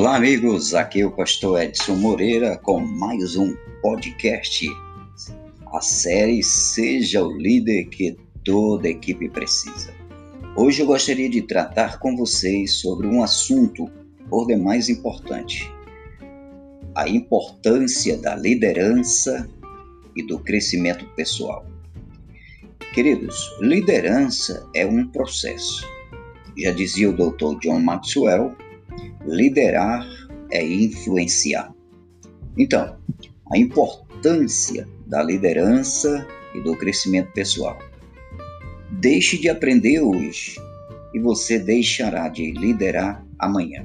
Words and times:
Olá, 0.00 0.16
amigos. 0.16 0.72
Aqui 0.72 1.02
é 1.02 1.06
o 1.06 1.10
pastor 1.10 1.60
Edson 1.60 1.94
Moreira 1.94 2.56
com 2.56 2.80
mais 2.80 3.36
um 3.36 3.54
podcast. 3.82 4.66
A 5.74 5.82
série 5.82 6.42
Seja 6.42 7.22
o 7.22 7.36
Líder 7.36 7.84
que 7.90 8.16
toda 8.42 8.88
equipe 8.88 9.28
precisa. 9.28 9.92
Hoje 10.56 10.80
eu 10.80 10.86
gostaria 10.86 11.28
de 11.28 11.42
tratar 11.42 11.98
com 11.98 12.16
vocês 12.16 12.76
sobre 12.76 13.06
um 13.06 13.22
assunto 13.22 13.90
por 14.30 14.46
demais 14.46 14.88
importante: 14.88 15.70
a 16.94 17.06
importância 17.06 18.16
da 18.16 18.34
liderança 18.34 19.46
e 20.16 20.22
do 20.22 20.38
crescimento 20.38 21.04
pessoal. 21.14 21.66
Queridos, 22.94 23.54
liderança 23.60 24.66
é 24.74 24.86
um 24.86 25.06
processo. 25.08 25.86
Já 26.56 26.70
dizia 26.70 27.10
o 27.10 27.12
Dr. 27.12 27.58
John 27.60 27.80
Maxwell, 27.80 28.56
liderar 29.26 30.06
é 30.50 30.64
influenciar. 30.64 31.72
Então, 32.56 32.96
a 33.50 33.58
importância 33.58 34.88
da 35.06 35.22
liderança 35.22 36.26
e 36.54 36.60
do 36.60 36.76
crescimento 36.76 37.32
pessoal. 37.32 37.78
Deixe 38.90 39.38
de 39.38 39.48
aprender 39.48 40.00
hoje 40.00 40.56
e 41.14 41.18
você 41.18 41.58
deixará 41.58 42.28
de 42.28 42.52
liderar 42.52 43.24
amanhã. 43.38 43.84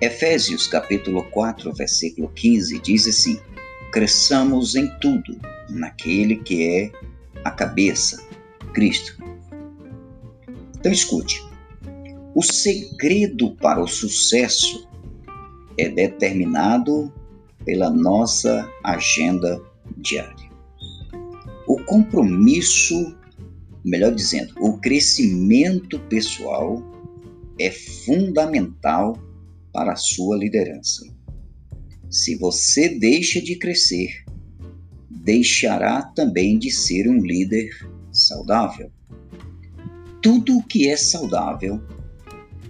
Efésios 0.00 0.68
capítulo 0.68 1.24
4, 1.24 1.72
versículo 1.72 2.28
15 2.28 2.78
diz 2.78 3.06
assim: 3.06 3.40
Cresçamos 3.90 4.74
em 4.74 4.86
tudo 5.00 5.38
naquele 5.68 6.36
que 6.36 6.62
é 6.68 6.92
a 7.44 7.50
cabeça, 7.50 8.24
Cristo. 8.72 9.18
Então 10.78 10.92
escute. 10.92 11.47
O 12.34 12.42
segredo 12.42 13.56
para 13.56 13.82
o 13.82 13.88
sucesso 13.88 14.88
é 15.76 15.88
determinado 15.88 17.12
pela 17.64 17.90
nossa 17.90 18.70
agenda 18.84 19.60
diária. 19.96 20.48
O 21.66 21.82
compromisso, 21.84 23.16
melhor 23.84 24.14
dizendo, 24.14 24.54
o 24.60 24.78
crescimento 24.78 25.98
pessoal 26.08 26.82
é 27.58 27.70
fundamental 27.70 29.18
para 29.72 29.92
a 29.92 29.96
sua 29.96 30.36
liderança. 30.36 31.06
Se 32.10 32.36
você 32.36 32.88
deixa 32.98 33.40
de 33.40 33.56
crescer, 33.56 34.24
deixará 35.10 36.02
também 36.02 36.58
de 36.58 36.70
ser 36.70 37.08
um 37.08 37.20
líder 37.20 37.68
saudável. 38.10 38.90
Tudo 40.22 40.58
o 40.58 40.62
que 40.64 40.88
é 40.88 40.96
saudável 40.96 41.80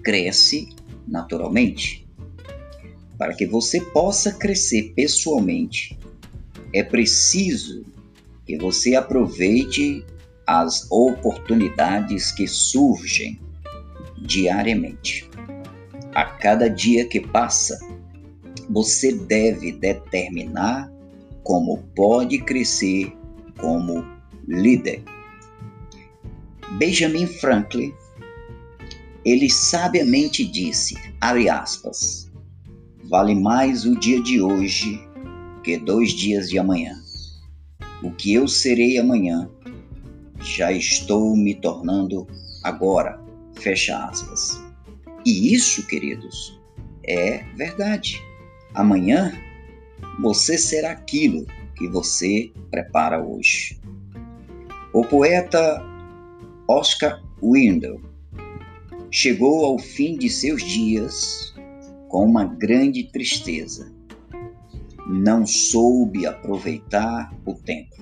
cresce 0.02 0.68
naturalmente. 1.06 2.06
Para 3.16 3.34
que 3.34 3.46
você 3.46 3.80
possa 3.80 4.32
crescer 4.32 4.92
pessoalmente, 4.94 5.98
é 6.72 6.82
preciso 6.82 7.84
que 8.46 8.56
você 8.56 8.94
aproveite 8.94 10.04
as 10.46 10.90
oportunidades 10.90 12.32
que 12.32 12.46
surgem 12.46 13.40
diariamente. 14.22 15.28
A 16.14 16.24
cada 16.24 16.68
dia 16.68 17.06
que 17.06 17.20
passa, 17.20 17.78
você 18.70 19.12
deve 19.12 19.72
determinar 19.72 20.90
como 21.42 21.78
pode 21.94 22.38
crescer 22.38 23.12
como 23.58 24.04
líder. 24.46 25.02
Benjamin 26.78 27.26
Franklin, 27.26 27.92
ele 29.28 29.50
sabiamente 29.50 30.44
disse, 30.44 30.96
abre 31.20 31.48
aspas, 31.48 32.30
vale 33.04 33.34
mais 33.34 33.84
o 33.84 33.98
dia 33.98 34.22
de 34.22 34.40
hoje 34.40 35.00
que 35.62 35.76
dois 35.76 36.12
dias 36.12 36.48
de 36.48 36.58
amanhã. 36.58 36.98
O 38.02 38.10
que 38.10 38.32
eu 38.32 38.48
serei 38.48 38.96
amanhã, 38.96 39.50
já 40.40 40.72
estou 40.72 41.36
me 41.36 41.54
tornando 41.54 42.26
agora, 42.62 43.20
fecha 43.60 44.02
aspas. 44.06 44.62
E 45.26 45.52
isso, 45.52 45.86
queridos, 45.86 46.58
é 47.04 47.44
verdade. 47.56 48.22
Amanhã 48.72 49.32
você 50.20 50.56
será 50.56 50.92
aquilo 50.92 51.44
que 51.76 51.88
você 51.88 52.52
prepara 52.70 53.22
hoje. 53.22 53.78
O 54.92 55.04
poeta 55.04 55.84
Oscar 56.68 57.22
Wilde 57.42 58.07
chegou 59.10 59.64
ao 59.64 59.78
fim 59.78 60.16
de 60.16 60.28
seus 60.28 60.62
dias 60.62 61.54
com 62.08 62.24
uma 62.24 62.44
grande 62.44 63.04
tristeza. 63.04 63.92
Não 65.06 65.46
soube 65.46 66.26
aproveitar 66.26 67.34
o 67.46 67.54
tempo. 67.54 67.96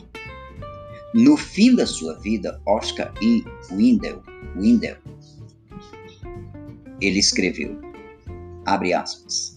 No 1.14 1.36
fim 1.36 1.74
da 1.74 1.86
sua 1.86 2.18
vida, 2.20 2.60
Oscar 2.66 3.12
E. 3.22 3.44
Windel, 3.70 4.22
Windel 4.56 4.96
ele 7.00 7.18
escreveu, 7.18 7.78
abre 8.64 8.92
aspas, 8.92 9.56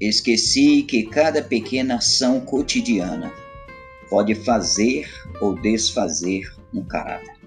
Esqueci 0.00 0.84
que 0.84 1.04
cada 1.04 1.42
pequena 1.42 1.96
ação 1.96 2.40
cotidiana 2.40 3.32
pode 4.08 4.32
fazer 4.34 5.08
ou 5.40 5.60
desfazer 5.60 6.42
um 6.72 6.84
caráter. 6.84 7.37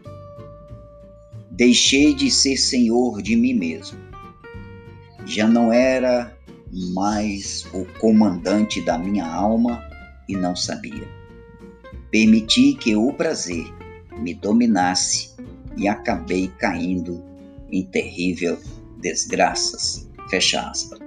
Deixei 1.61 2.15
de 2.15 2.31
ser 2.31 2.57
senhor 2.57 3.21
de 3.21 3.35
mim 3.35 3.53
mesmo. 3.53 3.99
Já 5.27 5.47
não 5.47 5.71
era 5.71 6.35
mais 6.91 7.67
o 7.71 7.85
comandante 7.99 8.81
da 8.81 8.97
minha 8.97 9.27
alma 9.27 9.79
e 10.27 10.35
não 10.35 10.55
sabia. 10.55 11.07
Permiti 12.09 12.73
que 12.73 12.95
o 12.95 13.13
prazer 13.13 13.63
me 14.17 14.33
dominasse 14.33 15.35
e 15.77 15.87
acabei 15.87 16.47
caindo 16.57 17.23
em 17.71 17.83
terrível 17.83 18.57
desgraças. 18.99 20.09
Fecha 20.31 20.67
aspas. 20.67 20.97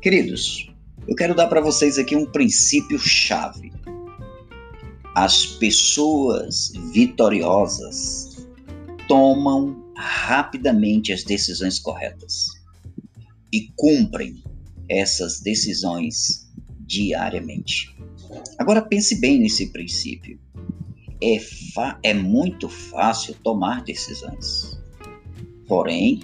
Queridos, 0.00 0.72
eu 1.06 1.14
quero 1.14 1.34
dar 1.34 1.48
para 1.48 1.60
vocês 1.60 1.98
aqui 1.98 2.16
um 2.16 2.24
princípio 2.24 2.98
chave. 2.98 3.70
As 5.14 5.44
pessoas 5.44 6.72
vitoriosas 6.94 8.33
tomam 9.08 9.84
rapidamente 9.96 11.12
as 11.12 11.24
decisões 11.24 11.78
corretas 11.78 12.48
e 13.52 13.68
cumprem 13.76 14.42
essas 14.88 15.40
decisões 15.40 16.50
diariamente. 16.80 17.96
Agora 18.58 18.82
pense 18.82 19.20
bem 19.20 19.38
nesse 19.38 19.70
princípio. 19.70 20.38
É, 21.22 21.38
é 22.02 22.14
muito 22.14 22.68
fácil 22.68 23.34
tomar 23.42 23.82
decisões, 23.84 24.78
porém, 25.66 26.20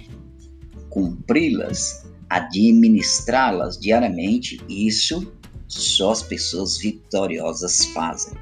cumpri-las 0.89 2.05
administrá-las 2.29 3.77
diariamente, 3.77 4.61
isso 4.69 5.33
só 5.67 6.11
as 6.11 6.23
pessoas 6.23 6.77
vitoriosas 6.77 7.85
fazem. 7.85 8.33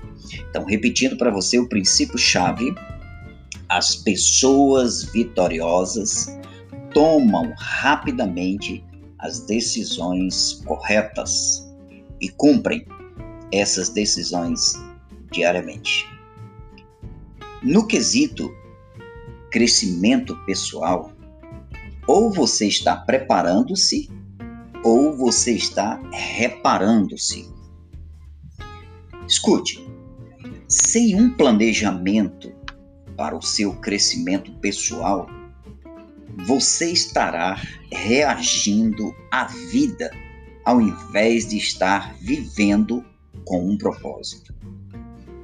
Então, 0.49 0.65
repetindo 0.65 1.17
para 1.17 1.31
você 1.31 1.57
o 1.57 1.67
princípio-chave: 1.67 2.73
as 3.69 3.95
pessoas 3.95 5.03
vitoriosas 5.03 6.27
tomam 6.93 7.53
rapidamente 7.57 8.83
as 9.19 9.41
decisões 9.41 10.61
corretas 10.65 11.69
e 12.19 12.29
cumprem 12.29 12.85
essas 13.51 13.89
decisões 13.89 14.73
diariamente. 15.31 16.07
No 17.61 17.85
quesito 17.85 18.51
crescimento 19.51 20.35
pessoal, 20.45 21.11
ou 22.07 22.31
você 22.31 22.67
está 22.67 22.95
preparando-se, 22.95 24.09
ou 24.83 25.15
você 25.15 25.53
está 25.53 26.01
reparando-se. 26.11 27.47
Escute, 29.27 29.85
sem 30.67 31.15
um 31.15 31.29
planejamento 31.35 32.51
para 33.19 33.35
o 33.35 33.41
seu 33.41 33.73
crescimento 33.73 34.49
pessoal, 34.59 35.27
você 36.47 36.89
estará 36.89 37.61
reagindo 37.91 39.13
à 39.29 39.43
vida 39.43 40.09
ao 40.63 40.79
invés 40.79 41.49
de 41.49 41.57
estar 41.57 42.15
vivendo 42.21 43.03
com 43.43 43.67
um 43.67 43.77
propósito. 43.77 44.55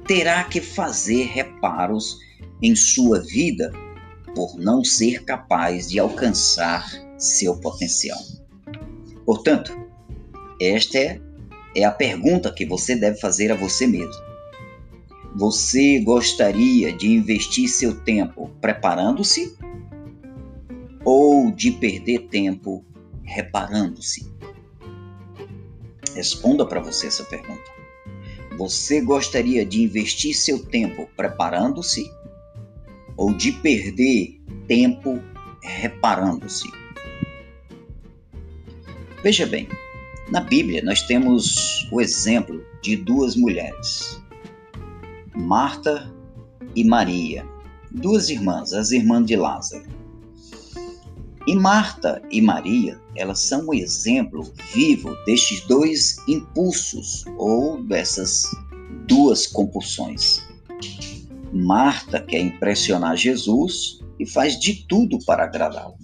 Terá 0.06 0.42
que 0.44 0.58
fazer 0.58 1.24
reparos 1.24 2.18
em 2.62 2.74
sua 2.74 3.20
vida 3.20 3.70
por 4.34 4.56
não 4.56 4.82
ser 4.82 5.24
capaz 5.24 5.90
de 5.90 5.98
alcançar 5.98 6.90
seu 7.18 7.60
potencial. 7.60 8.18
Portanto, 9.26 9.76
esta 10.58 10.96
é, 10.96 11.20
é 11.74 11.84
a 11.84 11.92
pergunta 11.92 12.50
que 12.50 12.64
você 12.64 12.96
deve 12.96 13.20
fazer 13.20 13.52
a 13.52 13.54
você 13.54 13.86
mesmo. 13.86 14.25
Você 15.36 16.00
gostaria 16.00 16.90
de 16.90 17.08
investir 17.08 17.68
seu 17.68 17.94
tempo 17.94 18.50
preparando-se 18.58 19.54
ou 21.04 21.52
de 21.52 21.72
perder 21.72 22.20
tempo 22.28 22.82
reparando-se? 23.22 24.26
Responda 26.14 26.64
para 26.64 26.80
você 26.80 27.08
essa 27.08 27.22
pergunta. 27.24 27.70
Você 28.56 29.02
gostaria 29.02 29.66
de 29.66 29.82
investir 29.82 30.34
seu 30.34 30.64
tempo 30.64 31.06
preparando-se 31.14 32.10
ou 33.14 33.34
de 33.34 33.52
perder 33.52 34.40
tempo 34.66 35.22
reparando-se? 35.62 36.66
Veja 39.22 39.44
bem, 39.44 39.68
na 40.30 40.40
Bíblia 40.40 40.82
nós 40.82 41.02
temos 41.02 41.86
o 41.92 42.00
exemplo 42.00 42.64
de 42.80 42.96
duas 42.96 43.36
mulheres, 43.36 44.18
Marta 45.36 46.10
e 46.74 46.82
Maria, 46.82 47.46
duas 47.90 48.30
irmãs, 48.30 48.72
as 48.72 48.90
irmãs 48.90 49.26
de 49.26 49.36
Lázaro. 49.36 49.84
E 51.46 51.54
Marta 51.54 52.22
e 52.32 52.40
Maria, 52.40 52.98
elas 53.14 53.40
são 53.40 53.68
um 53.68 53.74
exemplo 53.74 54.50
vivo 54.72 55.14
destes 55.26 55.60
dois 55.66 56.16
impulsos 56.26 57.26
ou 57.36 57.82
dessas 57.82 58.50
duas 59.06 59.46
compulsões. 59.46 60.42
Marta 61.52 62.20
quer 62.22 62.40
impressionar 62.40 63.14
Jesus 63.16 64.00
e 64.18 64.26
faz 64.26 64.58
de 64.58 64.86
tudo 64.88 65.18
para 65.26 65.44
agradá-lo. 65.44 65.96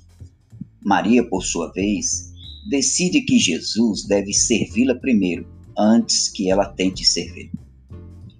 Maria, 0.84 1.26
por 1.26 1.42
sua 1.42 1.72
vez, 1.72 2.32
decide 2.68 3.22
que 3.22 3.38
Jesus 3.38 4.04
deve 4.04 4.34
servi-la 4.34 4.94
primeiro, 4.94 5.48
antes 5.76 6.28
que 6.28 6.50
ela 6.50 6.66
tente 6.66 7.02
servir. 7.02 7.50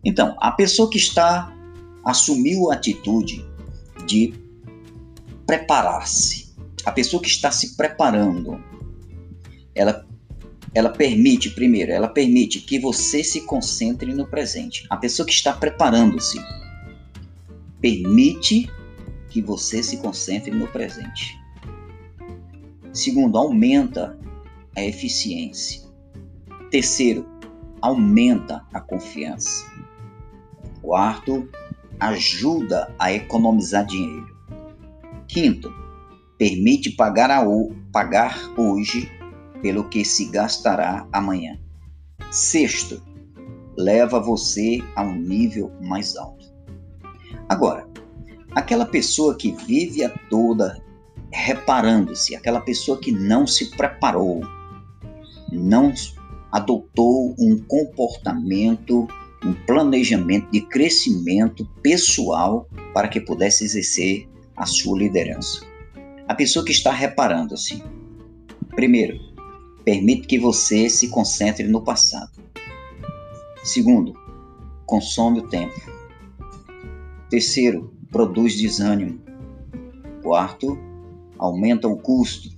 Então, 0.05 0.37
a 0.41 0.51
pessoa 0.51 0.91
que 0.91 0.99
está 0.99 1.53
assumiu 2.05 2.71
a 2.71 2.75
atitude 2.75 3.45
de 4.07 4.35
preparar-se, 5.47 6.53
a 6.85 6.91
pessoa 6.91 7.23
que 7.23 7.29
está 7.29 7.51
se 7.51 7.77
preparando, 7.77 8.63
ela, 9.75 10.05
ela 10.75 10.91
permite, 10.91 11.51
primeiro, 11.51 11.93
ela 11.93 12.09
permite 12.09 12.61
que 12.61 12.79
você 12.79 13.23
se 13.23 13.43
concentre 13.43 14.13
no 14.13 14.27
presente. 14.27 14.87
A 14.91 14.97
pessoa 14.97 15.27
que 15.27 15.33
está 15.33 15.53
preparando-se 15.53 16.39
permite 17.81 18.69
que 19.29 19.41
você 19.41 19.83
se 19.83 19.99
concentre 19.99 20.51
no 20.51 20.67
presente. 20.69 21.39
Segundo, 22.93 23.39
aumenta 23.39 24.19
a 24.77 24.83
eficiência. 24.83 25.83
Terceiro, 26.71 27.27
aumenta 27.81 28.65
a 28.73 28.81
confiança. 28.81 29.71
Quarto, 30.83 31.49
ajuda 32.01 32.93
a 32.99 33.13
economizar 33.13 33.87
dinheiro. 33.87 34.37
Quinto, 35.29 35.73
permite 36.37 36.91
pagar, 36.91 37.31
a, 37.31 37.45
pagar 37.93 38.37
hoje 38.59 39.11
pelo 39.63 39.89
que 39.89 40.05
se 40.05 40.27
gastará 40.27 41.07
amanhã. 41.13 41.59
Sexto, 42.31 43.01
leva 43.77 44.19
você 44.21 44.83
a 44.97 45.03
um 45.03 45.15
nível 45.15 45.71
mais 45.81 46.17
alto. 46.17 46.53
Agora, 47.49 47.87
aquela 48.51 48.85
pessoa 48.85 49.37
que 49.37 49.53
vive 49.53 50.05
a 50.05 50.11
toda 50.29 50.83
reparando-se, 51.33 52.35
aquela 52.37 52.61
pessoa 52.61 52.99
que 52.99 53.11
não 53.11 53.47
se 53.47 53.71
preparou, 53.77 54.41
não 55.51 55.93
adotou 56.51 57.35
um 57.39 57.59
comportamento, 57.67 59.09
um 59.45 59.53
planejamento 59.53 60.51
de 60.51 60.61
crescimento 60.61 61.67
pessoal 61.83 62.69
para 62.95 63.09
que 63.09 63.21
pudesse 63.21 63.65
exercer 63.65 64.29
a 64.57 64.67
sua 64.67 64.99
liderança. 64.99 65.67
A 66.29 66.35
pessoa 66.35 66.65
que 66.65 66.73
está 66.73 66.93
reparando 66.93 67.55
assim. 67.55 67.83
Primeiro, 68.75 69.19
permite 69.85 70.27
que 70.27 70.39
você 70.39 70.89
se 70.89 71.09
concentre 71.09 71.67
no 71.67 71.83
passado. 71.83 72.31
Segundo, 73.65 74.15
consome 74.87 75.41
o 75.41 75.49
tempo. 75.49 75.75
Terceiro, 77.29 77.93
produz 78.11 78.57
desânimo. 78.57 79.21
Quarto, 80.23 80.79
aumenta 81.39 81.89
o 81.89 81.97
custo. 81.97 82.51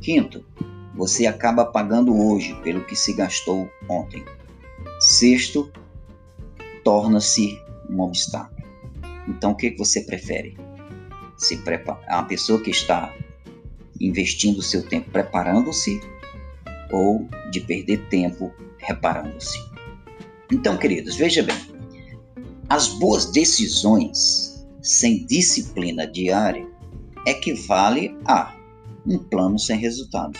Quinto, 0.00 0.44
você 0.94 1.26
acaba 1.26 1.64
pagando 1.64 2.16
hoje 2.16 2.54
pelo 2.62 2.84
que 2.84 2.94
se 2.94 3.12
gastou 3.14 3.68
ontem. 3.88 4.24
Sexto, 5.00 5.72
torna-se 6.84 7.60
um 7.90 8.00
obstáculo. 8.00 8.62
Então, 9.26 9.52
o 9.52 9.56
que 9.56 9.70
você 9.76 10.02
prefere? 10.02 10.56
se 11.36 11.58
prepara, 11.58 12.00
é 12.08 12.14
uma 12.14 12.24
pessoa 12.26 12.60
que 12.60 12.70
está 12.70 13.14
investindo 14.00 14.62
seu 14.62 14.82
tempo 14.82 15.10
preparando-se 15.10 16.00
ou 16.90 17.28
de 17.50 17.60
perder 17.60 18.08
tempo 18.08 18.52
reparando-se. 18.78 19.58
Então, 20.52 20.76
queridos, 20.76 21.16
veja 21.16 21.42
bem, 21.42 21.56
as 22.68 22.88
boas 22.88 23.26
decisões 23.26 24.66
sem 24.82 25.24
disciplina 25.26 26.06
diária 26.06 26.66
equivale 27.26 28.16
a 28.26 28.54
um 29.06 29.18
plano 29.18 29.58
sem 29.58 29.78
resultado. 29.78 30.38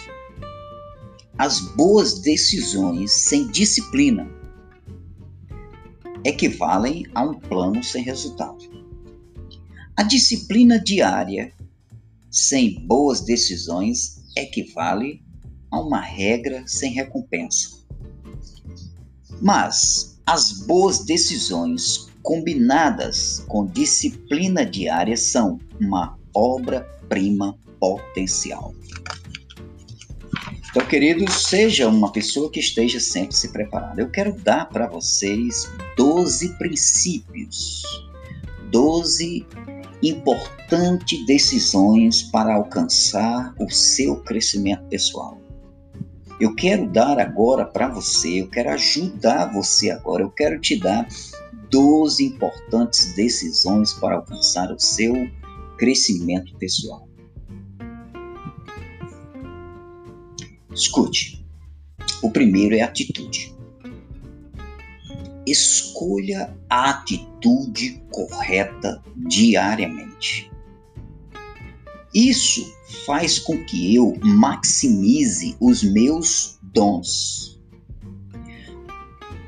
As 1.37 1.61
boas 1.61 2.21
decisões 2.21 3.13
sem 3.13 3.49
disciplina 3.49 4.31
equivalem 6.25 7.07
a 7.15 7.23
um 7.23 7.35
plano 7.35 7.83
sem 7.83 8.03
resultado. 8.03 8.65
A 9.97 10.03
disciplina 10.03 10.79
diária, 10.79 11.53
sem 12.31 12.81
boas 12.87 13.21
decisões, 13.21 14.23
equivale 14.37 15.23
a 15.71 15.81
uma 15.81 16.01
regra 16.01 16.65
sem 16.67 16.93
recompensa. 16.93 17.85
Mas 19.41 20.19
as 20.27 20.53
boas 20.67 21.05
decisões 21.05 22.09
combinadas 22.23 23.45
com 23.47 23.67
disciplina 23.67 24.65
diária 24.65 25.17
são 25.17 25.61
uma 25.79 26.19
obra-prima 26.35 27.59
potencial. 27.79 28.75
Então, 30.75 30.89
queridos, 30.89 31.47
seja 31.47 31.89
uma 31.89 32.11
pessoa 32.11 32.51
que 32.51 32.59
esteja 32.59 32.99
sempre 32.99 33.37
se 33.37 33.53
preparando. 33.53 34.01
Eu 34.01 34.11
quero 34.11 34.33
dar 34.33 34.69
para 34.69 34.89
vocês 34.89 35.71
12 35.97 36.59
princípios, 36.59 37.85
12 38.73 39.47
importantes 40.03 41.25
decisões 41.27 42.25
para 42.25 42.57
alcançar 42.57 43.55
o 43.61 43.71
seu 43.71 44.17
crescimento 44.17 44.83
pessoal. 44.89 45.41
Eu 46.41 46.53
quero 46.57 46.89
dar 46.89 47.21
agora 47.21 47.65
para 47.65 47.87
você, 47.87 48.41
eu 48.41 48.51
quero 48.51 48.71
ajudar 48.71 49.53
você 49.53 49.93
agora, 49.93 50.25
eu 50.25 50.31
quero 50.31 50.61
te 50.61 50.77
dar 50.77 51.07
12 51.71 52.25
importantes 52.25 53.15
decisões 53.15 53.93
para 53.93 54.17
alcançar 54.17 54.73
o 54.73 54.81
seu 54.81 55.15
crescimento 55.79 56.53
pessoal. 56.57 57.14
Escute, 60.75 61.47
o 62.21 62.31
primeiro 62.31 62.75
é 62.75 62.81
atitude. 62.81 63.55
Escolha 65.47 66.57
a 66.69 66.91
atitude 66.91 68.03
correta 68.11 69.01
diariamente. 69.17 70.51
Isso 72.13 72.75
faz 73.07 73.39
com 73.39 73.65
que 73.65 73.95
eu 73.95 74.19
maximize 74.21 75.57
os 75.61 75.85
meus 75.85 76.59
dons. 76.63 77.61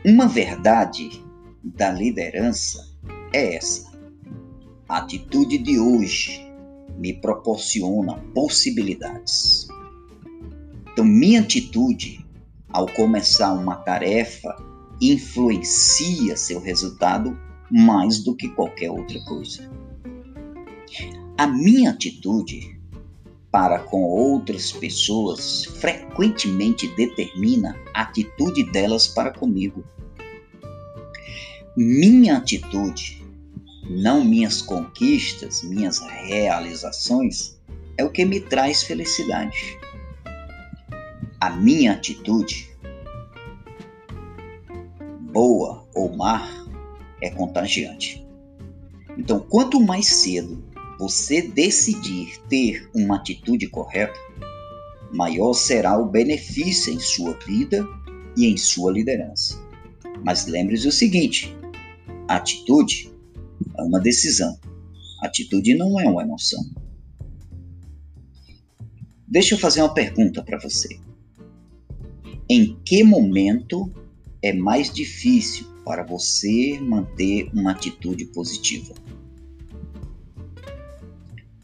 Uma 0.05 0.29
verdade 0.29 1.25
da 1.65 1.91
liderança 1.91 2.89
é 3.33 3.57
essa. 3.57 3.91
A 4.89 4.99
atitude 4.99 5.59
de 5.59 5.79
hoje 5.79 6.47
me 6.97 7.15
proporciona 7.15 8.15
possibilidades. 8.33 9.67
Então, 10.97 11.05
minha 11.05 11.43
atitude 11.43 12.25
ao 12.71 12.87
começar 12.87 13.53
uma 13.53 13.77
tarefa 13.77 14.57
influencia 14.99 16.39
seu 16.39 16.59
resultado 16.59 17.39
mais 17.71 18.25
do 18.25 18.35
que 18.35 18.49
qualquer 18.49 18.91
outra 18.91 19.23
coisa. 19.27 19.71
A 21.37 21.47
minha 21.47 21.91
atitude 21.91 22.81
para 23.53 23.79
com 23.79 24.05
outras 24.05 24.73
pessoas 24.73 25.67
frequentemente 25.67 26.89
determina 26.97 27.77
a 27.93 28.01
atitude 28.01 28.65
delas 28.73 29.07
para 29.07 29.31
comigo. 29.31 29.85
Minha 31.77 32.39
atitude, 32.39 33.23
não 33.91 34.25
minhas 34.25 34.63
conquistas, 34.63 35.63
minhas 35.63 35.99
realizações, 35.99 37.61
é 37.99 38.05
o 38.05 38.11
que 38.11 38.25
me 38.25 38.41
traz 38.41 38.83
felicidade. 38.83 39.79
A 41.41 41.51
minha 41.51 41.93
atitude 41.93 42.71
boa 45.33 45.87
ou 45.95 46.17
má 46.17 46.49
é 47.21 47.31
contagiante. 47.31 48.27
Então, 49.19 49.41
quanto 49.41 49.79
mais 49.79 50.07
cedo 50.07 50.65
você 50.99 51.43
decidir 51.43 52.41
ter 52.49 52.89
uma 52.95 53.17
atitude 53.17 53.69
correta, 53.69 54.19
maior 55.13 55.53
será 55.53 55.99
o 55.99 56.07
benefício 56.07 56.91
em 56.93 56.99
sua 56.99 57.35
vida 57.47 57.87
e 58.35 58.47
em 58.47 58.57
sua 58.57 58.91
liderança. 58.91 59.63
Mas 60.25 60.47
lembre-se 60.47 60.89
o 60.89 60.93
seguinte: 60.93 61.55
atitude 62.27 63.13
é 63.77 63.83
uma 63.83 64.01
decisão, 64.01 64.59
atitude 65.21 65.75
não 65.75 66.01
é 66.01 66.09
uma 66.09 66.23
emoção. 66.23 66.65
Deixa 69.29 69.55
eu 69.55 69.59
fazer 69.59 69.83
uma 69.83 69.93
pergunta 69.93 70.43
para 70.43 70.59
você. 70.59 71.06
Em 72.49 72.79
que 72.85 73.03
momento 73.03 73.93
é 74.41 74.53
mais 74.53 74.93
difícil 74.93 75.67
para 75.85 76.05
você 76.05 76.79
manter 76.81 77.51
uma 77.53 77.73
atitude 77.73 78.27
positiva? 78.27 78.95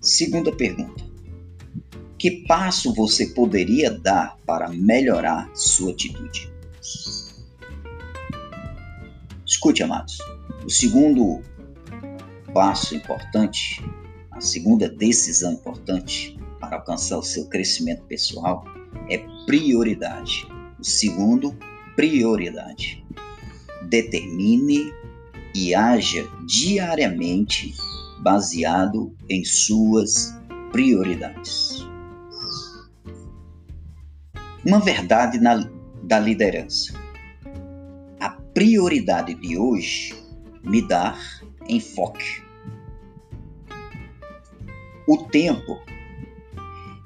Segunda 0.00 0.50
pergunta: 0.50 1.04
Que 2.18 2.44
passo 2.48 2.92
você 2.94 3.28
poderia 3.28 3.92
dar 3.92 4.36
para 4.44 4.68
melhorar 4.70 5.48
sua 5.54 5.92
atitude? 5.92 6.52
Escute, 9.46 9.84
amados. 9.84 10.18
O 10.64 10.70
segundo 10.70 11.40
passo 12.52 12.96
importante, 12.96 13.80
a 14.32 14.40
segunda 14.40 14.88
decisão 14.88 15.52
importante 15.52 16.36
para 16.58 16.76
alcançar 16.76 17.18
o 17.18 17.22
seu 17.22 17.46
crescimento 17.46 18.02
pessoal 18.04 18.64
é 19.08 19.18
prioridade. 19.46 20.51
O 20.82 20.84
segundo, 20.84 21.56
prioridade. 21.94 23.06
Determine 23.88 24.92
e 25.54 25.72
haja 25.72 26.28
diariamente 26.44 27.72
baseado 28.18 29.14
em 29.30 29.44
suas 29.44 30.36
prioridades. 30.72 31.86
Uma 34.66 34.80
verdade 34.80 35.38
na, 35.38 35.70
da 36.02 36.18
liderança. 36.18 36.92
A 38.18 38.30
prioridade 38.30 39.34
de 39.34 39.56
hoje 39.56 40.12
me 40.64 40.82
dá 40.82 41.16
enfoque. 41.68 42.42
O 45.06 45.16
tempo 45.28 45.80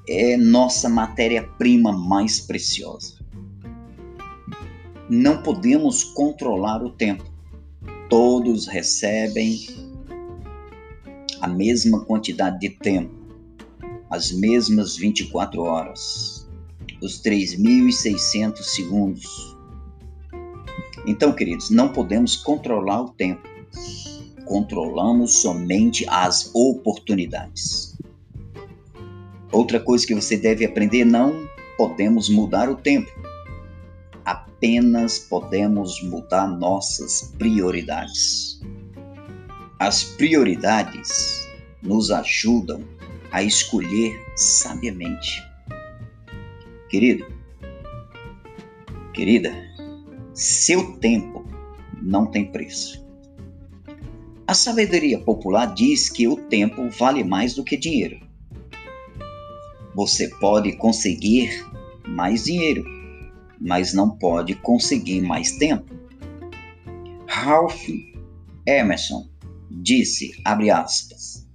é 0.09 0.35
nossa 0.35 0.89
matéria-prima 0.89 1.91
mais 1.91 2.39
preciosa. 2.39 3.16
Não 5.09 5.41
podemos 5.41 6.03
controlar 6.03 6.83
o 6.83 6.89
tempo. 6.89 7.23
Todos 8.09 8.67
recebem 8.67 9.67
a 11.39 11.47
mesma 11.47 12.03
quantidade 12.03 12.59
de 12.59 12.69
tempo, 12.69 13.13
as 14.09 14.31
mesmas 14.31 14.97
24 14.97 15.61
horas, 15.61 16.49
os 17.01 17.21
3.600 17.21 18.57
segundos. 18.63 19.55
Então, 21.05 21.31
queridos, 21.31 21.69
não 21.69 21.89
podemos 21.89 22.35
controlar 22.35 23.03
o 23.03 23.09
tempo, 23.09 23.47
controlamos 24.45 25.41
somente 25.41 26.05
as 26.09 26.51
oportunidades. 26.53 27.97
Outra 29.51 29.79
coisa 29.79 30.05
que 30.05 30.15
você 30.15 30.35
deve 30.35 30.65
aprender: 30.65 31.05
não 31.05 31.47
podemos 31.77 32.29
mudar 32.29 32.69
o 32.69 32.75
tempo, 32.75 33.09
apenas 34.57 35.19
podemos 35.19 36.01
mudar 36.01 36.47
nossas 36.47 37.33
prioridades. 37.37 38.59
As 39.79 40.03
prioridades 40.03 41.47
nos 41.83 42.09
ajudam 42.09 42.83
a 43.31 43.43
escolher 43.43 44.19
sabiamente. 44.35 45.43
Querido, 46.89 47.31
querida, 49.13 49.53
seu 50.33 50.93
tempo 50.93 51.45
não 52.01 52.25
tem 52.25 52.51
preço. 52.51 53.05
A 54.47 54.55
sabedoria 54.55 55.19
popular 55.19 55.67
diz 55.67 56.09
que 56.09 56.27
o 56.27 56.35
tempo 56.35 56.89
vale 56.89 57.23
mais 57.23 57.53
do 57.53 57.63
que 57.63 57.77
dinheiro. 57.77 58.19
Você 59.93 60.27
pode 60.39 60.75
conseguir 60.77 61.63
mais 62.07 62.45
dinheiro, 62.45 62.96
mas 63.59 63.93
não 63.93 64.09
pode 64.09 64.55
conseguir 64.55 65.21
mais 65.21 65.53
tempo. 65.57 65.95
Ralph 67.27 67.87
Emerson 68.65 69.27
disse, 69.69 70.31
abre 70.43 70.69
aspas, 70.69 71.47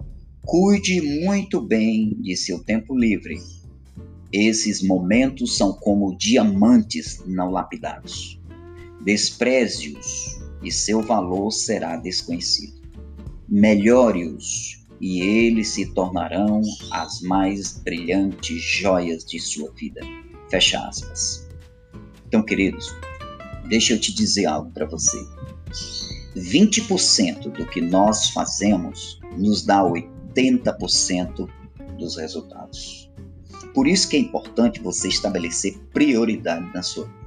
cuide 0.44 1.00
muito 1.24 1.60
bem 1.60 2.14
de 2.20 2.36
seu 2.36 2.62
tempo 2.62 2.96
livre. 2.96 3.36
Esses 4.32 4.82
momentos 4.82 5.56
são 5.56 5.72
como 5.74 6.16
diamantes 6.16 7.22
não 7.26 7.50
lapidados. 7.50 8.40
Despreze-os 9.04 10.40
e 10.62 10.70
seu 10.70 11.02
valor 11.02 11.50
será 11.50 11.96
desconhecido. 11.96 12.80
Melhore-os 13.48 14.82
e 15.00 15.20
eles 15.20 15.68
se 15.68 15.92
tornarão 15.92 16.62
as 16.92 17.20
mais 17.22 17.78
brilhantes 17.78 18.62
joias 18.62 19.24
de 19.24 19.40
sua 19.40 19.70
vida. 19.72 20.00
Fecha 20.48 20.78
aspas. 20.78 21.41
Então, 22.32 22.42
queridos, 22.42 22.96
deixa 23.68 23.92
eu 23.92 24.00
te 24.00 24.10
dizer 24.10 24.46
algo 24.46 24.70
para 24.70 24.86
você 24.86 25.22
20% 26.34 27.50
do 27.50 27.66
que 27.66 27.78
nós 27.78 28.30
fazemos 28.30 29.20
nos 29.36 29.60
dá 29.66 29.82
80% 29.82 31.46
dos 31.98 32.16
resultados. 32.16 33.10
Por 33.74 33.86
isso 33.86 34.08
que 34.08 34.16
é 34.16 34.20
importante 34.20 34.80
você 34.80 35.08
estabelecer 35.08 35.76
prioridade 35.92 36.64
na 36.72 36.82
sua 36.82 37.04
vida. 37.04 37.22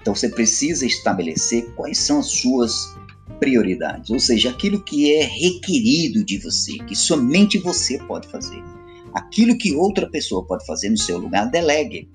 Então 0.00 0.14
você 0.14 0.30
precisa 0.30 0.86
estabelecer 0.86 1.70
quais 1.74 1.98
são 1.98 2.20
as 2.20 2.30
suas 2.30 2.96
prioridades, 3.38 4.08
ou 4.08 4.18
seja, 4.18 4.48
aquilo 4.48 4.82
que 4.82 5.12
é 5.12 5.24
requerido 5.24 6.24
de 6.24 6.38
você, 6.38 6.78
que 6.78 6.96
somente 6.96 7.58
você 7.58 7.98
pode 7.98 8.26
fazer. 8.28 8.64
Aquilo 9.12 9.58
que 9.58 9.74
outra 9.74 10.08
pessoa 10.08 10.46
pode 10.46 10.64
fazer 10.64 10.88
no 10.88 10.96
seu 10.96 11.18
lugar, 11.18 11.50
delegue. 11.50 12.08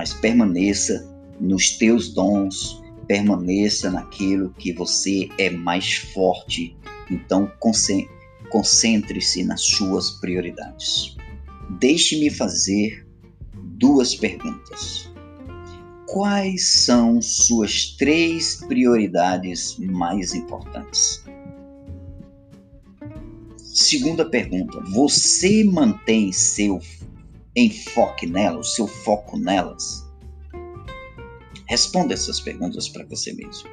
Mas 0.00 0.14
permaneça 0.14 1.06
nos 1.38 1.76
teus 1.76 2.08
dons, 2.08 2.82
permaneça 3.06 3.90
naquilo 3.90 4.48
que 4.58 4.72
você 4.72 5.28
é 5.36 5.50
mais 5.50 5.96
forte. 5.96 6.74
Então, 7.10 7.52
concentre-se 8.48 9.44
nas 9.44 9.60
suas 9.60 10.12
prioridades. 10.12 11.18
Deixe-me 11.78 12.30
fazer 12.30 13.06
duas 13.76 14.14
perguntas. 14.14 15.12
Quais 16.06 16.66
são 16.66 17.20
suas 17.20 17.94
três 17.98 18.54
prioridades 18.66 19.76
mais 19.80 20.32
importantes? 20.34 21.22
Segunda 23.58 24.24
pergunta: 24.24 24.80
você 24.94 25.62
mantém 25.62 26.32
seu 26.32 26.80
enfoque 27.56 28.26
nelas, 28.26 28.74
seu 28.74 28.86
foco 28.86 29.38
nelas? 29.38 30.08
Responda 31.66 32.14
essas 32.14 32.40
perguntas 32.40 32.88
para 32.88 33.04
você 33.04 33.32
mesmo. 33.32 33.68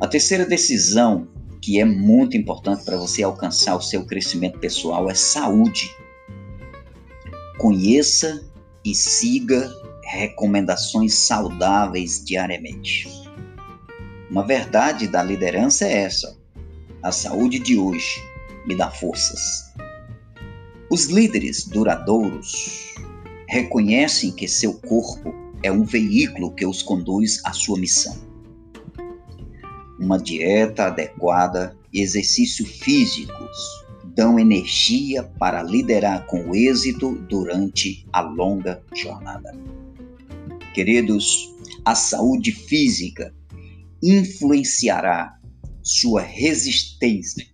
A 0.00 0.06
terceira 0.06 0.46
decisão 0.46 1.28
que 1.60 1.80
é 1.80 1.84
muito 1.84 2.36
importante 2.36 2.84
para 2.84 2.96
você 2.96 3.22
alcançar 3.22 3.76
o 3.76 3.82
seu 3.82 4.04
crescimento 4.04 4.58
pessoal 4.58 5.10
é 5.10 5.14
saúde. 5.14 5.90
Conheça 7.58 8.48
e 8.84 8.94
siga 8.94 9.70
recomendações 10.04 11.14
saudáveis 11.14 12.24
diariamente. 12.24 13.08
Uma 14.30 14.46
verdade 14.46 15.08
da 15.08 15.22
liderança 15.22 15.84
é 15.84 16.02
essa: 16.02 16.38
a 17.02 17.10
saúde 17.10 17.58
de 17.58 17.76
hoje 17.76 18.22
me 18.66 18.76
dá 18.76 18.90
forças. 18.90 19.72
Os 20.90 21.04
líderes 21.04 21.66
duradouros 21.66 22.94
reconhecem 23.46 24.32
que 24.32 24.48
seu 24.48 24.72
corpo 24.72 25.34
é 25.62 25.70
um 25.70 25.84
veículo 25.84 26.54
que 26.54 26.64
os 26.64 26.82
conduz 26.82 27.42
à 27.44 27.52
sua 27.52 27.78
missão. 27.78 28.16
Uma 30.00 30.18
dieta 30.18 30.86
adequada 30.86 31.76
e 31.92 32.00
exercícios 32.00 32.70
físicos 32.70 33.84
dão 34.16 34.38
energia 34.38 35.24
para 35.38 35.62
liderar 35.62 36.24
com 36.24 36.54
êxito 36.54 37.16
durante 37.28 38.06
a 38.10 38.22
longa 38.22 38.82
jornada. 38.94 39.54
Queridos, 40.72 41.54
a 41.84 41.94
saúde 41.94 42.50
física 42.50 43.34
influenciará 44.02 45.38
sua 45.82 46.22
resistência 46.22 47.46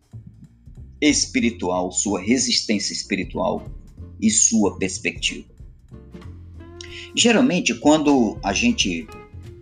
espiritual, 1.09 1.93
sua 1.93 2.21
resistência 2.21 2.93
espiritual 2.93 3.67
e 4.21 4.31
sua 4.31 4.79
perspectiva. 4.79 5.47
Geralmente, 7.15 7.75
quando 7.75 8.39
a 8.43 8.53
gente 8.53 9.07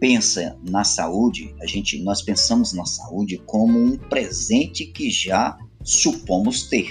pensa 0.00 0.56
na 0.68 0.84
saúde, 0.84 1.54
a 1.60 1.66
gente, 1.66 2.02
nós 2.02 2.22
pensamos 2.22 2.72
na 2.72 2.84
saúde 2.84 3.40
como 3.46 3.78
um 3.78 3.96
presente 3.96 4.86
que 4.86 5.10
já 5.10 5.58
supomos 5.84 6.64
ter. 6.64 6.90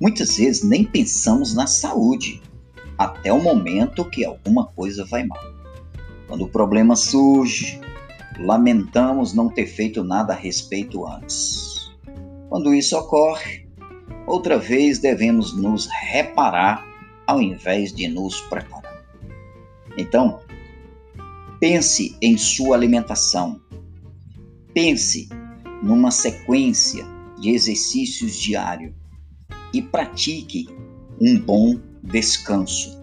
Muitas 0.00 0.36
vezes 0.36 0.62
nem 0.62 0.84
pensamos 0.84 1.54
na 1.54 1.66
saúde, 1.66 2.42
até 2.98 3.32
o 3.32 3.42
momento 3.42 4.04
que 4.04 4.24
alguma 4.24 4.66
coisa 4.66 5.04
vai 5.04 5.24
mal. 5.24 5.42
Quando 6.28 6.44
o 6.44 6.48
problema 6.48 6.94
surge, 6.94 7.80
lamentamos 8.38 9.32
não 9.32 9.48
ter 9.48 9.66
feito 9.66 10.04
nada 10.04 10.34
a 10.34 10.36
respeito 10.36 11.06
antes. 11.06 11.71
Quando 12.52 12.74
isso 12.74 12.94
ocorre, 12.98 13.66
outra 14.26 14.58
vez 14.58 14.98
devemos 14.98 15.56
nos 15.56 15.88
reparar 16.10 16.86
ao 17.26 17.40
invés 17.40 17.94
de 17.94 18.06
nos 18.08 18.42
preparar. 18.42 19.06
Então, 19.96 20.38
pense 21.58 22.14
em 22.20 22.36
sua 22.36 22.76
alimentação. 22.76 23.58
Pense 24.74 25.30
numa 25.82 26.10
sequência 26.10 27.06
de 27.40 27.48
exercícios 27.48 28.36
diários 28.36 28.92
e 29.72 29.80
pratique 29.80 30.68
um 31.18 31.40
bom 31.40 31.80
descanso. 32.02 33.02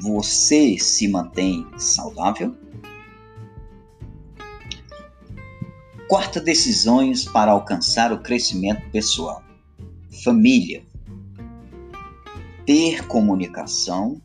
Você 0.00 0.78
se 0.78 1.08
mantém 1.08 1.66
saudável? 1.76 2.54
Quarta 6.08 6.40
decisões 6.40 7.24
para 7.24 7.50
alcançar 7.50 8.12
o 8.12 8.22
crescimento 8.22 8.88
pessoal. 8.92 9.42
Família. 10.22 10.84
Ter 12.64 13.04
comunicação 13.08 14.22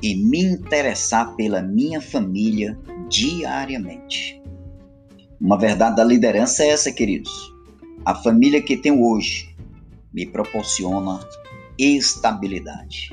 e 0.00 0.14
me 0.14 0.40
interessar 0.40 1.34
pela 1.34 1.60
minha 1.60 2.00
família 2.00 2.78
diariamente. 3.08 4.40
Uma 5.40 5.58
verdade 5.58 5.96
da 5.96 6.04
liderança 6.04 6.62
é 6.62 6.68
essa, 6.68 6.92
queridos. 6.92 7.52
A 8.04 8.14
família 8.14 8.62
que 8.62 8.76
tenho 8.76 9.02
hoje 9.04 9.52
me 10.14 10.24
proporciona 10.26 11.18
estabilidade. 11.76 13.10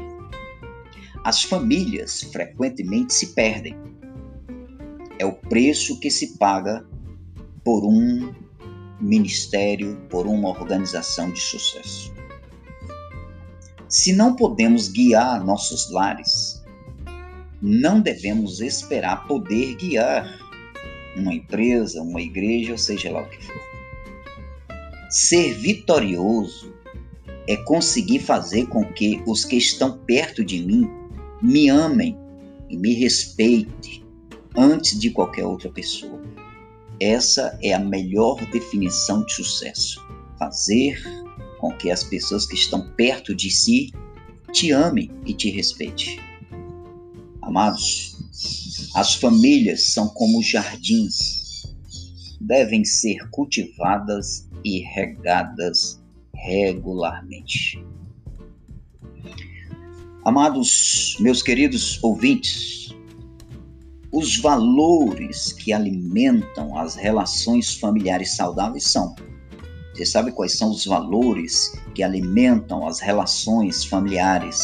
As 1.24 1.42
famílias 1.42 2.22
frequentemente 2.32 3.12
se 3.12 3.34
perdem. 3.34 3.75
É 5.18 5.25
o 5.25 5.34
preço 5.34 6.00
que 6.00 6.12
se 6.12 6.38
paga 6.38 6.86
por 7.68 7.84
um 7.84 8.34
ministério, 8.98 9.98
por 10.10 10.26
uma 10.26 10.48
organização 10.48 11.30
de 11.30 11.42
sucesso. 11.42 12.14
Se 13.90 14.14
não 14.14 14.38
podemos 14.38 14.88
guiar 14.88 15.44
nossos 15.44 15.92
lares, 15.92 16.64
não 17.62 18.00
devemos 18.00 18.62
esperar 18.62 19.28
poder 19.28 19.76
guiar 19.76 20.40
uma 21.18 21.34
empresa, 21.34 22.02
uma 22.02 22.22
igreja, 22.22 22.72
ou 22.72 22.78
seja 22.78 23.12
lá 23.12 23.24
o 23.24 23.30
que 23.30 23.44
for. 23.44 23.62
Ser 25.10 25.54
vitorioso 25.56 26.74
é 27.50 27.58
conseguir 27.58 28.20
fazer 28.20 28.68
com 28.68 28.86
que 28.94 29.22
os 29.28 29.44
que 29.44 29.58
estão 29.58 29.98
perto 30.06 30.42
de 30.42 30.66
mim 30.66 30.90
me 31.42 31.68
amem 31.68 32.18
e 32.70 32.78
me 32.78 32.94
respeitem 32.94 34.06
antes 34.56 34.98
de 34.98 35.10
qualquer 35.10 35.46
outra 35.46 35.70
pessoa. 35.70 36.37
Essa 37.00 37.58
é 37.62 37.74
a 37.74 37.80
melhor 37.80 38.36
definição 38.51 39.24
de 39.24 39.34
sucesso. 39.34 40.04
Fazer 40.39 41.00
com 41.60 41.72
que 41.77 41.92
as 41.92 42.04
pessoas 42.04 42.46
que 42.46 42.56
estão 42.56 42.89
perto 42.96 43.36
de 43.36 43.50
si 43.50 43.92
te 44.51 44.72
amem 44.72 45.12
e 45.25 45.34
te 45.34 45.50
respeitem. 45.50 46.20
Amados, 47.42 48.18
as 48.96 49.16
famílias 49.16 49.92
são 49.92 50.08
como 50.10 50.42
jardins, 50.42 51.75
devem 52.42 52.84
ser 52.84 53.30
cultivadas 53.30 54.48
e 54.63 54.80
regadas 54.80 56.01
regularmente. 56.34 57.84
Amados, 60.26 61.15
meus 61.19 61.41
queridos 61.41 62.04
ouvintes, 62.04 62.87
os 64.17 64.36
valores 64.38 65.53
que 65.53 65.71
alimentam 65.71 66.75
as 66.75 66.95
relações 66.95 67.75
familiares 67.75 68.36
saudáveis 68.36 68.86
são. 68.86 69.13
Você 69.93 70.08
sabe 70.08 70.32
quais 70.32 70.58
são 70.58 70.71
os 70.71 70.88
valores 70.88 71.80
que 71.93 72.01
alimentam 72.01 72.88
as 72.88 72.99
relações 72.99 73.86
familiares 73.86 74.60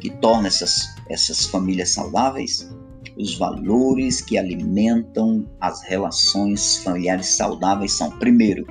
que 0.00 0.10
tornam 0.10 0.46
essas, 0.46 0.88
essas 1.08 1.46
famílias 1.46 1.92
saudáveis? 1.92 2.68
os 3.16 3.36
valores 3.36 4.22
que 4.22 4.38
alimentam 4.38 5.46
as 5.60 5.82
relações 5.82 6.78
familiares 6.78 7.26
saudáveis 7.26 7.92
são: 7.92 8.10
primeiro, 8.18 8.66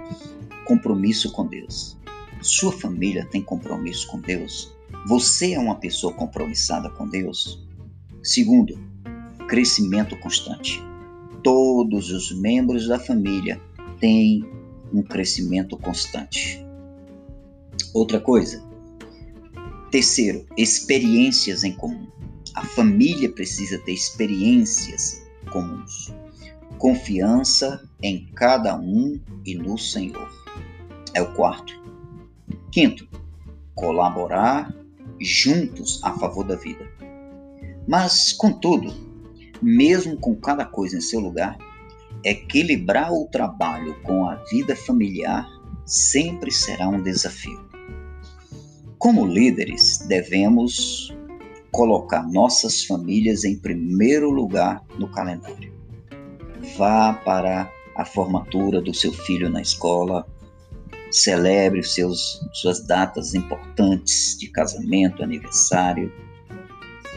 compromisso 0.65 1.31
com 1.31 1.45
Deus. 1.45 1.97
Sua 2.41 2.73
família 2.73 3.25
tem 3.31 3.41
compromisso 3.41 4.07
com 4.07 4.19
Deus? 4.19 4.78
Você 5.09 5.53
é 5.53 5.59
uma 5.59 5.73
pessoa 5.73 6.13
compromissada 6.13 6.87
com 6.87 7.07
Deus? 7.07 7.59
Segundo, 8.21 8.79
crescimento 9.47 10.15
constante. 10.19 10.83
Todos 11.43 12.11
os 12.11 12.31
membros 12.39 12.87
da 12.87 12.99
família 12.99 13.59
têm 13.99 14.47
um 14.93 15.01
crescimento 15.01 15.75
constante. 15.77 16.63
Outra 17.91 18.19
coisa. 18.19 18.63
Terceiro, 19.89 20.45
experiências 20.55 21.63
em 21.63 21.71
comum. 21.71 22.05
A 22.53 22.63
família 22.63 23.31
precisa 23.31 23.79
ter 23.79 23.93
experiências 23.93 25.25
comuns. 25.51 26.13
Confiança 26.77 27.83
em 28.03 28.27
cada 28.35 28.77
um 28.77 29.19
e 29.43 29.55
no 29.55 29.75
Senhor. 29.75 30.31
É 31.15 31.21
o 31.23 31.33
quarto. 31.33 31.73
Quinto, 32.71 33.09
colaborar 33.73 34.78
juntos 35.19 35.99
a 36.03 36.13
favor 36.13 36.45
da 36.45 36.55
vida. 36.55 36.85
Mas, 37.87 38.33
contudo, 38.33 38.93
mesmo 39.61 40.17
com 40.17 40.35
cada 40.35 40.65
coisa 40.65 40.97
em 40.97 41.01
seu 41.01 41.19
lugar, 41.19 41.57
equilibrar 42.23 43.11
o 43.11 43.27
trabalho 43.27 43.95
com 44.03 44.27
a 44.27 44.35
vida 44.51 44.75
familiar 44.75 45.47
sempre 45.85 46.51
será 46.51 46.87
um 46.87 47.01
desafio. 47.01 47.59
Como 48.97 49.25
líderes, 49.25 49.99
devemos 50.07 51.15
colocar 51.71 52.27
nossas 52.27 52.83
famílias 52.83 53.43
em 53.43 53.55
primeiro 53.55 54.29
lugar 54.29 54.83
no 54.97 55.09
calendário. 55.09 55.73
Vá 56.77 57.13
para 57.13 57.71
a 57.95 58.05
formatura 58.05 58.81
do 58.81 58.93
seu 58.93 59.11
filho 59.11 59.49
na 59.49 59.61
escola, 59.61 60.27
celebre 61.11 61.83
seus, 61.83 62.41
suas 62.53 62.81
datas 62.85 63.33
importantes 63.33 64.37
de 64.37 64.47
casamento, 64.47 65.23
aniversário, 65.23 66.11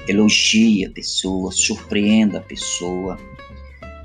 elogie 0.08 0.86
a 0.86 0.90
pessoa, 0.90 1.52
surpreenda 1.52 2.38
a 2.38 2.42
pessoa. 2.42 3.18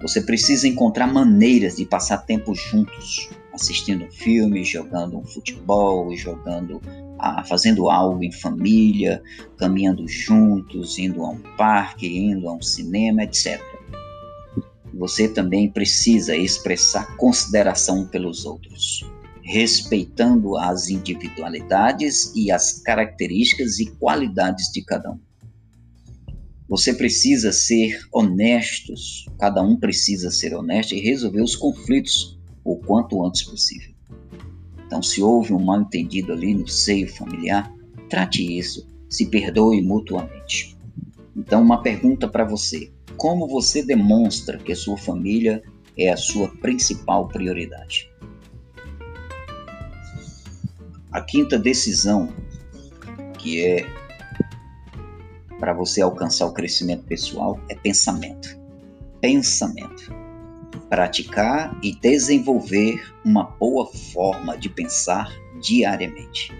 Você 0.02 0.22
precisa 0.22 0.68
encontrar 0.68 1.08
maneiras 1.08 1.78
de 1.78 1.86
passar 1.86 2.20
tempo 2.20 2.54
juntos, 2.54 3.30
assistindo 3.54 4.06
um 4.06 4.12
filme, 4.12 4.64
jogando 4.64 5.18
um 5.18 5.26
futebol, 5.26 6.16
jogando 6.16 6.80
a, 7.18 7.44
fazendo 7.44 7.90
algo 7.90 8.24
em 8.24 8.32
família, 8.32 9.22
caminhando 9.58 10.08
juntos, 10.08 11.00
indo 11.00 11.24
a 11.24 11.30
um 11.30 11.42
parque, 11.58 12.08
indo 12.08 12.48
a 12.48 12.54
um 12.54 12.62
cinema, 12.62 13.24
etc. 13.24 13.60
Você 14.94 15.28
também 15.28 15.70
precisa 15.70 16.36
expressar 16.36 17.16
consideração 17.18 18.06
pelos 18.08 18.46
outros, 18.46 19.06
respeitando 19.48 20.58
as 20.58 20.90
individualidades 20.90 22.34
e 22.36 22.52
as 22.52 22.82
características 22.82 23.80
e 23.80 23.86
qualidades 23.92 24.70
de 24.74 24.84
cada 24.84 25.12
um. 25.12 25.20
Você 26.68 26.94
precisa 26.94 27.54
ser 27.54 27.98
honestos, 28.12 29.26
cada 29.40 29.64
um 29.64 29.78
precisa 29.78 30.30
ser 30.30 30.54
honesto 30.54 30.94
e 30.94 31.00
resolver 31.00 31.42
os 31.42 31.56
conflitos 31.56 32.38
o 32.62 32.76
quanto 32.76 33.26
antes 33.26 33.44
possível. 33.44 33.96
Então, 34.86 35.02
se 35.02 35.24
houve 35.24 35.54
um 35.54 35.64
mal 35.64 35.80
entendido 35.80 36.34
ali 36.34 36.54
no 36.54 36.68
seio 36.68 37.08
familiar, 37.08 37.74
trate 38.10 38.44
isso, 38.58 38.86
se 39.10 39.28
perdoe 39.28 39.82
mutuamente. 39.82 40.78
Então, 41.38 41.62
uma 41.62 41.82
pergunta 41.82 42.28
para 42.28 42.44
você: 42.44 42.92
como 43.16 43.48
você 43.48 43.82
demonstra 43.82 44.58
que 44.58 44.74
a 44.74 44.76
sua 44.76 44.98
família 44.98 45.64
é 45.98 46.10
a 46.10 46.18
sua 46.18 46.50
principal 46.58 47.30
prioridade? 47.30 48.10
A 51.18 51.22
quinta 51.22 51.58
decisão, 51.58 52.32
que 53.40 53.66
é 53.66 53.92
para 55.58 55.74
você 55.74 56.00
alcançar 56.00 56.46
o 56.46 56.54
crescimento 56.54 57.06
pessoal, 57.06 57.60
é 57.70 57.74
pensamento. 57.74 58.56
Pensamento 59.20 60.14
praticar 60.92 61.76
e 61.82 61.96
desenvolver 61.96 63.04
uma 63.26 63.46
boa 63.46 63.88
forma 64.14 64.56
de 64.60 64.70
pensar 64.70 65.28
diariamente. 65.60 66.54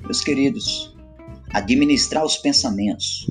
Meus 0.00 0.20
queridos, 0.20 0.96
administrar 1.50 2.24
os 2.24 2.36
pensamentos, 2.36 3.30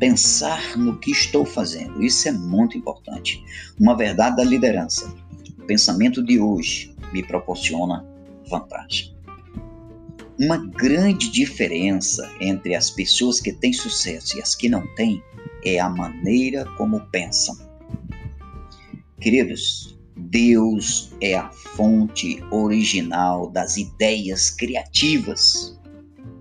pensar 0.00 0.76
no 0.76 0.98
que 0.98 1.12
estou 1.12 1.44
fazendo, 1.44 2.02
isso 2.02 2.28
é 2.28 2.32
muito 2.32 2.76
importante. 2.76 3.40
Uma 3.78 3.96
verdade 3.96 4.38
da 4.38 4.44
liderança. 4.44 5.14
O 5.56 5.64
pensamento 5.66 6.20
de 6.20 6.40
hoje 6.40 6.92
me 7.12 7.22
proporciona 7.22 8.04
vantagem. 8.48 9.19
Uma 10.42 10.56
grande 10.56 11.30
diferença 11.30 12.26
entre 12.40 12.74
as 12.74 12.88
pessoas 12.90 13.42
que 13.42 13.52
têm 13.52 13.74
sucesso 13.74 14.38
e 14.38 14.40
as 14.40 14.54
que 14.54 14.70
não 14.70 14.86
têm 14.94 15.22
é 15.62 15.78
a 15.78 15.90
maneira 15.90 16.64
como 16.78 16.98
pensam. 17.10 17.54
Queridos, 19.20 19.98
Deus 20.16 21.12
é 21.20 21.34
a 21.34 21.50
fonte 21.52 22.42
original 22.50 23.50
das 23.50 23.76
ideias 23.76 24.48
criativas 24.48 25.78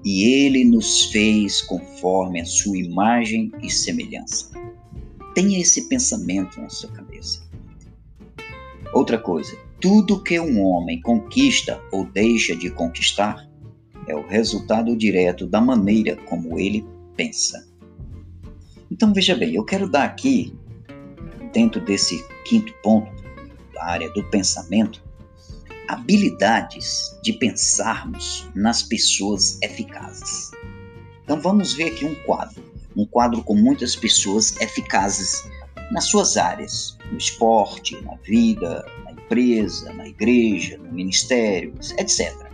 e 0.05 0.23
ele 0.23 0.63
nos 0.63 1.11
fez 1.11 1.61
conforme 1.61 2.39
a 2.39 2.45
sua 2.45 2.77
imagem 2.77 3.51
e 3.61 3.69
semelhança. 3.69 4.49
Tenha 5.35 5.59
esse 5.59 5.89
pensamento 5.89 6.61
na 6.61 6.69
sua 6.69 6.89
cabeça. 6.91 7.45
Outra 8.93 9.17
coisa, 9.17 9.57
tudo 9.81 10.23
que 10.23 10.39
um 10.39 10.61
homem 10.61 11.01
conquista 11.01 11.81
ou 11.91 12.05
deixa 12.05 12.55
de 12.55 12.69
conquistar 12.69 13.48
é 14.09 14.15
o 14.15 14.27
resultado 14.27 14.97
direto 14.97 15.45
da 15.45 15.61
maneira 15.61 16.17
como 16.25 16.59
ele 16.59 16.85
pensa. 17.15 17.69
Então 18.91 19.13
veja 19.13 19.35
bem, 19.35 19.53
eu 19.53 19.63
quero 19.63 19.87
dar 19.87 20.03
aqui, 20.03 20.53
dentro 21.53 21.79
desse 21.79 22.25
quinto 22.43 22.73
ponto 22.81 23.11
da 23.73 23.85
área 23.85 24.09
do 24.11 24.23
pensamento, 24.25 25.01
habilidades 25.87 27.17
de 27.23 27.33
pensarmos 27.33 28.49
nas 28.55 28.81
pessoas 28.81 29.59
eficazes. 29.61 30.51
Então 31.23 31.39
vamos 31.39 31.73
ver 31.73 31.93
aqui 31.93 32.05
um 32.05 32.15
quadro, 32.25 32.63
um 32.97 33.05
quadro 33.05 33.43
com 33.43 33.55
muitas 33.55 33.95
pessoas 33.95 34.59
eficazes 34.59 35.47
nas 35.91 36.05
suas 36.05 36.35
áreas, 36.35 36.97
no 37.11 37.17
esporte, 37.17 37.95
na 38.01 38.15
vida, 38.15 38.83
na 39.03 39.11
empresa, 39.11 39.93
na 39.93 40.07
igreja, 40.07 40.77
no 40.79 40.91
ministério, 40.91 41.73
etc. 41.97 42.48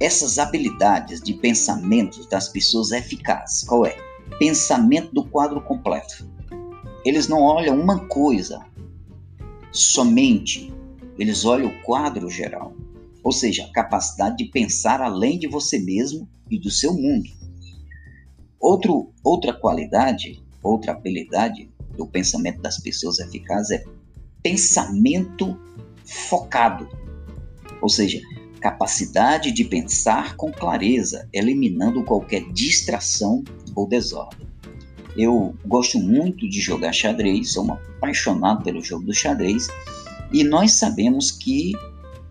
Essas 0.00 0.38
habilidades 0.38 1.20
de 1.20 1.34
pensamento 1.34 2.28
das 2.28 2.48
pessoas 2.48 2.92
eficazes, 2.92 3.64
qual 3.64 3.84
é? 3.84 3.96
Pensamento 4.38 5.12
do 5.12 5.24
quadro 5.24 5.60
completo. 5.60 6.28
Eles 7.04 7.26
não 7.26 7.42
olham 7.42 7.78
uma 7.78 8.06
coisa, 8.06 8.64
somente, 9.72 10.72
eles 11.18 11.44
olham 11.44 11.68
o 11.68 11.82
quadro 11.82 12.30
geral, 12.30 12.72
ou 13.24 13.32
seja, 13.32 13.64
a 13.64 13.72
capacidade 13.72 14.36
de 14.36 14.44
pensar 14.50 15.00
além 15.00 15.38
de 15.38 15.48
você 15.48 15.78
mesmo 15.78 16.28
e 16.50 16.58
do 16.58 16.70
seu 16.70 16.94
mundo. 16.94 17.28
Outro, 18.60 19.12
outra 19.24 19.52
qualidade, 19.52 20.42
outra 20.62 20.92
habilidade 20.92 21.70
do 21.96 22.06
pensamento 22.06 22.60
das 22.60 22.78
pessoas 22.78 23.18
eficazes 23.18 23.80
é 23.80 23.84
pensamento 24.42 25.58
focado, 26.04 26.88
ou 27.80 27.88
seja, 27.88 28.20
capacidade 28.58 29.52
de 29.52 29.64
pensar 29.64 30.36
com 30.36 30.52
clareza, 30.52 31.28
eliminando 31.32 32.04
qualquer 32.04 32.42
distração 32.52 33.42
ou 33.74 33.86
desordem. 33.86 34.46
Eu 35.16 35.54
gosto 35.66 35.98
muito 35.98 36.48
de 36.48 36.60
jogar 36.60 36.92
xadrez, 36.92 37.52
sou 37.52 37.64
um 37.64 37.72
apaixonado 37.72 38.62
pelo 38.62 38.82
jogo 38.82 39.04
do 39.04 39.14
xadrez, 39.14 39.68
e 40.32 40.44
nós 40.44 40.72
sabemos 40.72 41.30
que 41.30 41.72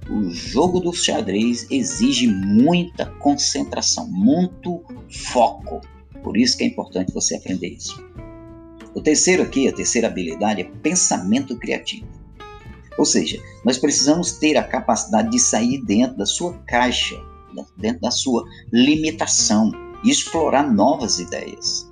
o 0.10 0.30
jogo 0.30 0.80
do 0.80 0.94
xadrez 0.94 1.68
exige 1.70 2.28
muita 2.28 3.06
concentração, 3.06 4.08
muito 4.08 4.82
foco. 5.10 5.82
Por 6.24 6.38
isso 6.38 6.58
que 6.58 6.64
é 6.64 6.68
importante 6.68 7.14
você 7.14 7.36
aprender 7.36 7.70
isso. 7.70 8.02
O 8.94 9.02
terceiro 9.02 9.44
aqui, 9.44 9.68
a 9.68 9.74
terceira 9.74 10.08
habilidade 10.08 10.62
é 10.62 10.64
pensamento 10.64 11.58
criativo. 11.58 12.08
Ou 12.98 13.06
seja, 13.06 13.42
nós 13.64 13.78
precisamos 13.78 14.34
ter 14.34 14.58
a 14.58 14.64
capacidade 14.64 15.30
de 15.30 15.40
sair 15.40 15.84
dentro 15.84 16.18
da 16.18 16.26
sua 16.26 16.54
caixa, 16.66 17.22
dentro 17.78 18.02
da 18.02 18.12
sua 18.12 18.44
limitação 18.72 19.72
e 20.04 20.10
explorar 20.10 20.72
novas 20.72 21.20
ideias 21.20 21.88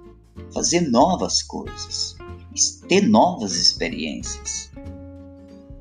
fazer 0.54 0.90
novas 0.90 1.42
coisas, 1.44 2.16
ter 2.88 3.02
novas 3.02 3.56
experiências. 3.56 4.72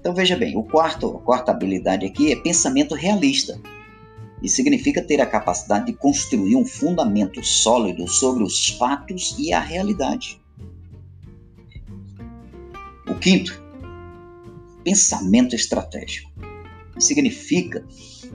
Então 0.00 0.14
veja 0.14 0.36
bem, 0.36 0.56
o 0.56 0.62
quarto, 0.62 1.16
a 1.16 1.20
quarta 1.20 1.52
habilidade 1.52 2.04
aqui 2.04 2.32
é 2.32 2.36
pensamento 2.36 2.94
realista. 2.94 3.58
E 4.42 4.48
significa 4.48 5.00
ter 5.00 5.20
a 5.22 5.26
capacidade 5.26 5.86
de 5.86 5.94
construir 5.94 6.56
um 6.56 6.66
fundamento 6.66 7.42
sólido 7.42 8.06
sobre 8.06 8.42
os 8.42 8.68
fatos 8.68 9.34
e 9.38 9.52
a 9.54 9.60
realidade. 9.60 10.38
O 13.08 13.14
quinto, 13.14 13.63
pensamento 14.84 15.56
estratégico. 15.56 16.30
Significa 16.98 17.84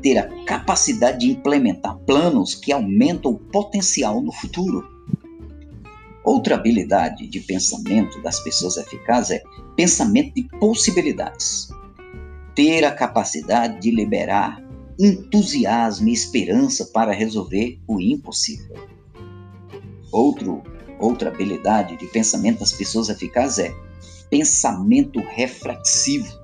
ter 0.02 0.18
a 0.18 0.28
capacidade 0.46 1.20
de 1.20 1.32
implementar 1.32 1.98
planos 2.00 2.56
que 2.56 2.72
aumentam 2.72 3.32
o 3.32 3.40
potencial 3.40 4.22
no 4.22 4.32
futuro. 4.32 4.88
Outra 6.24 6.56
habilidade 6.56 7.28
de 7.28 7.40
pensamento 7.40 8.22
das 8.22 8.40
pessoas 8.42 8.78
eficazes 8.78 9.38
é 9.38 9.44
pensamento 9.76 10.34
de 10.36 10.44
possibilidades. 10.60 11.70
Ter 12.56 12.84
a 12.84 12.92
capacidade 12.92 13.80
de 13.80 13.92
liberar 13.92 14.62
entusiasmo 15.00 16.10
e 16.10 16.14
esperança 16.14 16.86
para 16.94 17.14
resolver 17.14 17.80
o 17.88 18.02
impossível. 18.02 18.76
Outro, 20.12 20.62
outra 21.00 21.30
habilidade 21.30 21.96
de 21.96 22.06
pensamento 22.08 22.60
das 22.60 22.74
pessoas 22.74 23.08
eficazes 23.08 23.60
é 23.60 23.76
pensamento 24.30 25.20
reflexivo. 25.20 26.39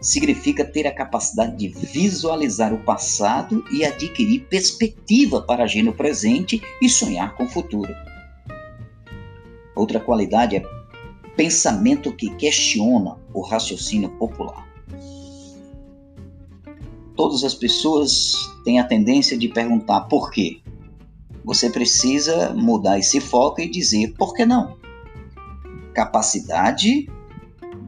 Significa 0.00 0.64
ter 0.64 0.86
a 0.86 0.94
capacidade 0.94 1.56
de 1.56 1.68
visualizar 1.68 2.72
o 2.72 2.84
passado 2.84 3.64
e 3.72 3.84
adquirir 3.84 4.46
perspectiva 4.48 5.42
para 5.42 5.64
agir 5.64 5.82
no 5.82 5.92
presente 5.92 6.62
e 6.80 6.88
sonhar 6.88 7.34
com 7.34 7.44
o 7.44 7.48
futuro. 7.48 7.92
Outra 9.74 9.98
qualidade 9.98 10.56
é 10.56 10.62
pensamento 11.36 12.12
que 12.12 12.34
questiona 12.36 13.16
o 13.32 13.40
raciocínio 13.40 14.10
popular. 14.10 14.66
Todas 17.16 17.42
as 17.42 17.54
pessoas 17.54 18.32
têm 18.64 18.78
a 18.78 18.84
tendência 18.84 19.36
de 19.36 19.48
perguntar 19.48 20.02
por 20.02 20.30
quê. 20.30 20.60
Você 21.44 21.70
precisa 21.70 22.54
mudar 22.54 22.98
esse 22.98 23.20
foco 23.20 23.60
e 23.60 23.68
dizer 23.68 24.14
por 24.16 24.34
que 24.34 24.46
não. 24.46 24.76
Capacidade 25.92 27.08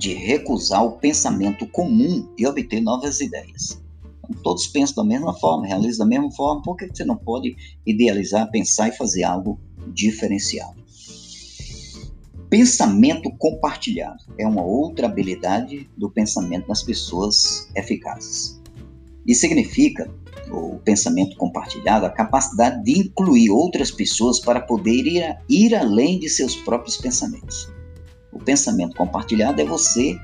de 0.01 0.15
recusar 0.15 0.83
o 0.83 0.93
pensamento 0.93 1.67
comum 1.67 2.27
e 2.39 2.47
obter 2.47 2.81
novas 2.81 3.21
ideias. 3.21 3.79
Então, 4.25 4.43
todos 4.43 4.67
pensam 4.67 5.05
da 5.05 5.05
mesma 5.05 5.35
forma, 5.35 5.67
realizam 5.67 6.07
da 6.07 6.09
mesma 6.09 6.33
forma, 6.33 6.63
por 6.63 6.75
que 6.75 6.89
você 6.89 7.05
não 7.05 7.17
pode 7.17 7.55
idealizar, 7.85 8.51
pensar 8.51 8.89
e 8.89 8.93
fazer 8.93 9.25
algo 9.25 9.61
diferenciado? 9.89 10.81
Pensamento 12.49 13.31
compartilhado 13.37 14.25
é 14.39 14.47
uma 14.47 14.65
outra 14.65 15.07
habilidade 15.07 15.87
do 15.99 16.11
pensamento 16.11 16.69
das 16.69 16.83
pessoas 16.83 17.71
eficazes. 17.77 18.59
E 19.27 19.35
significa, 19.35 20.11
o 20.51 20.79
pensamento 20.79 21.37
compartilhado, 21.37 22.07
a 22.07 22.11
capacidade 22.11 22.83
de 22.83 23.01
incluir 23.01 23.51
outras 23.51 23.91
pessoas 23.91 24.41
para 24.41 24.63
poder 24.63 25.07
ir, 25.07 25.39
ir 25.47 25.75
além 25.75 26.19
de 26.19 26.31
seus 26.31 26.57
próprios 26.57 26.97
pensamentos. 26.97 27.69
O 28.33 28.39
pensamento 28.39 28.97
compartilhado 28.97 29.61
é 29.61 29.65
você 29.65 30.19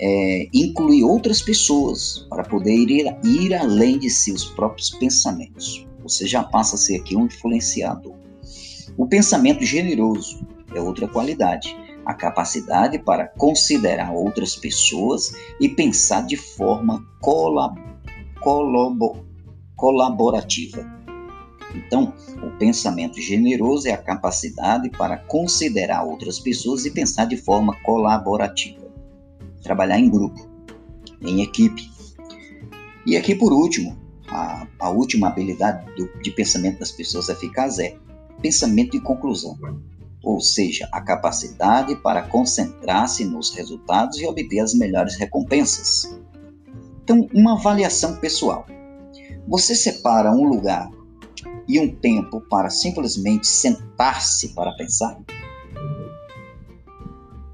é, 0.00 0.48
incluir 0.52 1.04
outras 1.04 1.40
pessoas 1.40 2.26
para 2.28 2.42
poder 2.42 2.74
ir, 2.74 3.16
ir 3.24 3.54
além 3.54 3.98
de 3.98 4.10
seus 4.10 4.44
próprios 4.44 4.90
pensamentos. 4.90 5.86
Você 6.02 6.26
já 6.26 6.42
passa 6.42 6.74
a 6.76 6.78
ser 6.78 6.96
aqui 6.96 7.16
um 7.16 7.26
influenciador. 7.26 8.14
O 8.96 9.06
pensamento 9.06 9.64
generoso 9.64 10.46
é 10.74 10.80
outra 10.80 11.08
qualidade. 11.08 11.74
A 12.04 12.12
capacidade 12.12 12.98
para 12.98 13.26
considerar 13.26 14.12
outras 14.12 14.56
pessoas 14.56 15.32
e 15.58 15.68
pensar 15.68 16.26
de 16.26 16.36
forma 16.36 17.02
colab 17.20 17.82
colaborativa. 19.76 20.93
Então, 21.74 22.14
o 22.42 22.50
pensamento 22.58 23.20
generoso 23.20 23.88
é 23.88 23.92
a 23.92 23.98
capacidade 23.98 24.88
para 24.90 25.16
considerar 25.16 26.04
outras 26.04 26.38
pessoas 26.38 26.84
e 26.84 26.90
pensar 26.90 27.24
de 27.26 27.36
forma 27.36 27.74
colaborativa. 27.82 28.84
Trabalhar 29.62 29.98
em 29.98 30.08
grupo, 30.08 30.48
em 31.20 31.42
equipe. 31.42 31.90
E 33.06 33.16
aqui, 33.16 33.34
por 33.34 33.52
último, 33.52 33.98
a, 34.28 34.66
a 34.78 34.90
última 34.90 35.28
habilidade 35.28 35.84
do, 35.96 36.06
de 36.22 36.30
pensamento 36.30 36.78
das 36.78 36.92
pessoas 36.92 37.28
eficaz 37.28 37.78
é 37.78 37.96
pensamento 38.40 38.92
de 38.92 39.00
conclusão 39.00 39.58
ou 40.24 40.40
seja, 40.40 40.88
a 40.90 41.00
capacidade 41.00 41.94
para 41.96 42.22
concentrar-se 42.22 43.24
nos 43.24 43.54
resultados 43.54 44.18
e 44.18 44.26
obter 44.26 44.60
as 44.60 44.74
melhores 44.74 45.16
recompensas. 45.16 46.18
Então, 47.02 47.28
uma 47.34 47.58
avaliação 47.58 48.16
pessoal. 48.16 48.66
Você 49.46 49.74
separa 49.74 50.32
um 50.32 50.44
lugar 50.44 50.90
e 51.68 51.80
um 51.80 51.94
tempo 51.94 52.40
para 52.42 52.70
simplesmente 52.70 53.46
sentar-se 53.46 54.54
para 54.54 54.72
pensar? 54.72 55.18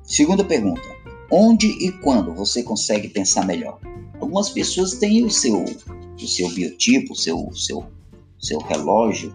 Segunda 0.03 0.45
pergunta: 0.45 0.83
Onde 1.31 1.69
e 1.69 1.93
quando 1.93 2.35
você 2.35 2.63
consegue 2.63 3.09
pensar 3.09 3.47
melhor? 3.47 3.79
Algumas 4.21 4.51
pessoas 4.51 4.95
têm 4.95 5.25
o 5.25 5.31
seu, 5.31 5.65
o 5.65 6.27
seu 6.27 6.49
biotipo, 6.51 7.13
o 7.13 7.17
seu, 7.17 7.49
seu, 7.55 7.85
seu 8.39 8.59
relógio, 8.59 9.33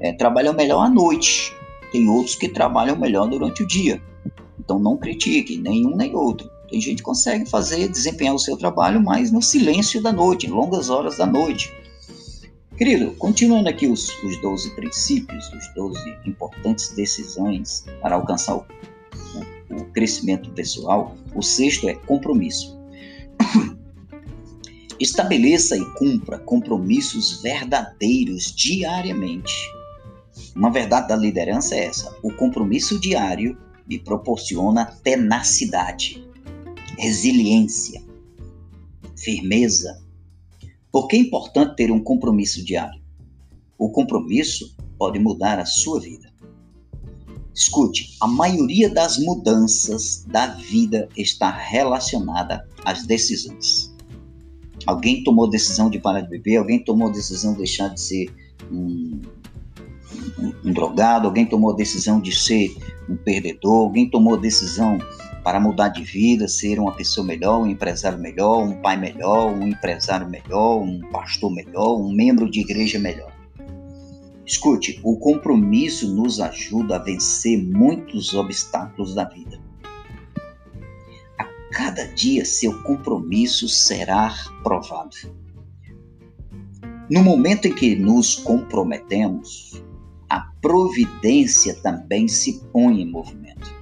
é, 0.00 0.12
trabalham 0.12 0.52
melhor 0.52 0.84
à 0.84 0.90
noite. 0.90 1.54
Tem 1.92 2.08
outros 2.08 2.34
que 2.34 2.48
trabalham 2.48 2.98
melhor 2.98 3.28
durante 3.28 3.62
o 3.62 3.66
dia. 3.66 4.02
Então 4.58 4.80
não 4.80 4.96
critique 4.96 5.56
nenhum 5.56 5.96
nem 5.96 6.16
outro. 6.16 6.50
Tem 6.68 6.80
gente 6.80 6.96
que 6.96 7.04
consegue 7.04 7.48
fazer, 7.48 7.88
desempenhar 7.88 8.34
o 8.34 8.40
seu 8.40 8.56
trabalho 8.56 9.00
mais 9.00 9.30
no 9.30 9.40
silêncio 9.40 10.02
da 10.02 10.12
noite, 10.12 10.46
em 10.46 10.50
longas 10.50 10.90
horas 10.90 11.16
da 11.16 11.26
noite. 11.26 11.72
Querido, 12.76 13.12
continuando 13.12 13.68
aqui 13.68 13.86
os, 13.86 14.08
os 14.22 14.40
12 14.40 14.74
princípios, 14.74 15.50
os 15.52 15.74
12 15.74 15.98
importantes 16.26 16.90
decisões 16.90 17.86
para 18.02 18.16
alcançar 18.16 18.56
o, 18.56 18.66
o, 19.70 19.76
o 19.76 19.84
crescimento 19.92 20.50
pessoal, 20.50 21.16
o 21.34 21.42
sexto 21.42 21.88
é 21.88 21.94
compromisso. 21.94 22.78
Estabeleça 25.00 25.76
e 25.76 25.84
cumpra 25.92 26.38
compromissos 26.38 27.42
verdadeiros 27.42 28.54
diariamente. 28.54 29.54
Uma 30.54 30.70
verdade 30.70 31.08
da 31.08 31.16
liderança 31.16 31.74
é 31.74 31.84
essa: 31.84 32.16
o 32.22 32.32
compromisso 32.32 32.98
diário 33.00 33.58
me 33.86 33.98
proporciona 33.98 34.86
tenacidade 35.02 36.26
resiliência, 36.98 38.02
firmeza. 39.16 40.02
Por 40.96 41.08
que 41.08 41.16
é 41.16 41.18
importante 41.18 41.76
ter 41.76 41.92
um 41.92 42.00
compromisso 42.00 42.64
diário? 42.64 42.98
O 43.76 43.90
compromisso 43.90 44.74
pode 44.98 45.18
mudar 45.18 45.58
a 45.58 45.66
sua 45.66 46.00
vida. 46.00 46.32
Escute, 47.54 48.16
a 48.18 48.26
maioria 48.26 48.88
das 48.88 49.18
mudanças 49.18 50.24
da 50.26 50.46
vida 50.46 51.06
está 51.14 51.50
relacionada 51.50 52.66
às 52.82 53.04
decisões. 53.04 53.94
Alguém 54.86 55.22
tomou 55.22 55.50
decisão 55.50 55.90
de 55.90 55.98
parar 55.98 56.22
de 56.22 56.30
beber, 56.30 56.56
alguém 56.56 56.82
tomou 56.82 57.12
decisão 57.12 57.52
de 57.52 57.58
deixar 57.58 57.88
de 57.88 58.00
ser 58.00 58.34
um, 58.72 59.20
um, 60.38 60.54
um 60.64 60.72
drogado, 60.72 61.26
alguém 61.26 61.44
tomou 61.44 61.76
decisão 61.76 62.22
de 62.22 62.34
ser 62.34 62.74
um 63.06 63.18
perdedor, 63.18 63.84
alguém 63.84 64.08
tomou 64.08 64.40
decisão 64.40 64.96
para 65.46 65.60
mudar 65.60 65.90
de 65.90 66.02
vida, 66.02 66.48
ser 66.48 66.80
uma 66.80 66.90
pessoa 66.90 67.24
melhor, 67.24 67.60
um 67.60 67.68
empresário 67.68 68.18
melhor, 68.18 68.64
um 68.64 68.82
pai 68.82 68.96
melhor, 68.96 69.52
um 69.52 69.68
empresário 69.68 70.28
melhor, 70.28 70.82
um 70.82 70.98
pastor 71.12 71.54
melhor, 71.54 72.00
um 72.00 72.12
membro 72.12 72.50
de 72.50 72.62
igreja 72.62 72.98
melhor. 72.98 73.32
Escute, 74.44 74.98
o 75.04 75.16
compromisso 75.16 76.12
nos 76.12 76.40
ajuda 76.40 76.96
a 76.96 76.98
vencer 76.98 77.62
muitos 77.62 78.34
obstáculos 78.34 79.14
da 79.14 79.22
vida. 79.22 79.60
A 81.38 81.44
cada 81.72 82.08
dia 82.14 82.44
seu 82.44 82.82
compromisso 82.82 83.68
será 83.68 84.34
provado. 84.64 85.16
No 87.08 87.22
momento 87.22 87.68
em 87.68 87.72
que 87.72 87.94
nos 87.94 88.34
comprometemos, 88.34 89.80
a 90.28 90.40
providência 90.60 91.76
também 91.82 92.26
se 92.26 92.64
põe 92.72 93.00
em 93.00 93.08
movimento 93.08 93.75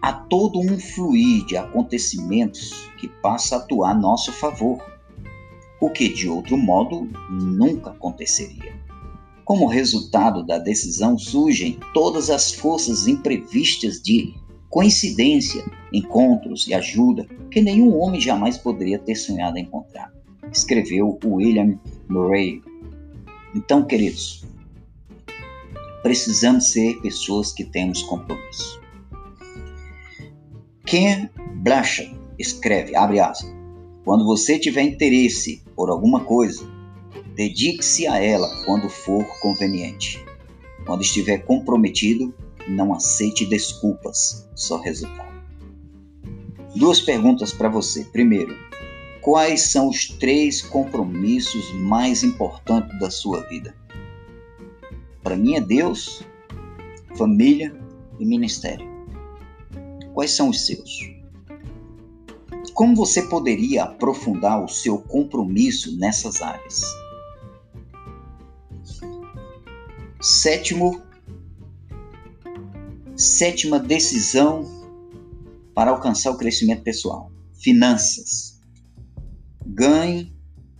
há 0.00 0.12
todo 0.12 0.60
um 0.60 0.78
fluir 0.78 1.44
de 1.46 1.56
acontecimentos 1.56 2.90
que 2.98 3.08
passa 3.08 3.56
a 3.56 3.58
atuar 3.58 3.92
a 3.92 3.94
nosso 3.94 4.32
favor, 4.32 4.78
o 5.80 5.90
que 5.90 6.08
de 6.08 6.28
outro 6.28 6.56
modo 6.56 7.08
nunca 7.30 7.90
aconteceria. 7.90 8.74
Como 9.44 9.66
resultado 9.66 10.44
da 10.44 10.58
decisão 10.58 11.16
surgem 11.18 11.78
todas 11.94 12.30
as 12.30 12.52
forças 12.52 13.06
imprevistas 13.06 14.00
de 14.00 14.34
coincidência, 14.68 15.64
encontros 15.92 16.66
e 16.66 16.74
ajuda 16.74 17.26
que 17.50 17.60
nenhum 17.60 17.96
homem 17.96 18.20
jamais 18.20 18.58
poderia 18.58 18.98
ter 18.98 19.14
sonhado 19.14 19.58
encontrar, 19.58 20.12
escreveu 20.52 21.18
William 21.24 21.78
Murray. 22.08 22.60
Então, 23.54 23.84
queridos, 23.84 24.44
precisamos 26.02 26.72
ser 26.72 27.00
pessoas 27.00 27.52
que 27.52 27.64
temos 27.64 28.02
compromisso. 28.02 28.80
Ken 30.86 31.28
Blanchard 31.64 32.16
escreve, 32.38 32.94
abre 32.94 33.18
aspas, 33.18 33.52
quando 34.04 34.24
você 34.24 34.56
tiver 34.56 34.82
interesse 34.82 35.60
por 35.74 35.90
alguma 35.90 36.20
coisa, 36.20 36.64
dedique-se 37.34 38.06
a 38.06 38.22
ela 38.22 38.48
quando 38.64 38.88
for 38.88 39.24
conveniente. 39.40 40.24
Quando 40.86 41.02
estiver 41.02 41.38
comprometido, 41.38 42.32
não 42.68 42.94
aceite 42.94 43.44
desculpas, 43.44 44.48
só 44.54 44.78
resultado. 44.78 45.34
Duas 46.76 47.00
perguntas 47.00 47.52
para 47.52 47.68
você. 47.68 48.04
Primeiro, 48.04 48.56
quais 49.20 49.72
são 49.72 49.88
os 49.88 50.06
três 50.06 50.62
compromissos 50.62 51.72
mais 51.74 52.22
importantes 52.22 52.96
da 53.00 53.10
sua 53.10 53.40
vida? 53.48 53.74
Para 55.20 55.34
mim 55.34 55.56
é 55.56 55.60
Deus, 55.60 56.22
família 57.16 57.76
e 58.20 58.24
ministério. 58.24 58.95
Quais 60.16 60.30
são 60.30 60.48
os 60.48 60.64
seus? 60.64 61.12
Como 62.72 62.96
você 62.96 63.28
poderia 63.28 63.84
aprofundar 63.84 64.64
o 64.64 64.66
seu 64.66 64.96
compromisso 64.96 65.94
nessas 65.98 66.40
áreas? 66.40 66.80
Sétimo, 70.18 71.02
sétima 73.14 73.78
decisão 73.78 74.64
para 75.74 75.90
alcançar 75.90 76.30
o 76.30 76.38
crescimento 76.38 76.82
pessoal: 76.82 77.30
finanças. 77.52 78.58
Ganhe 79.66 80.34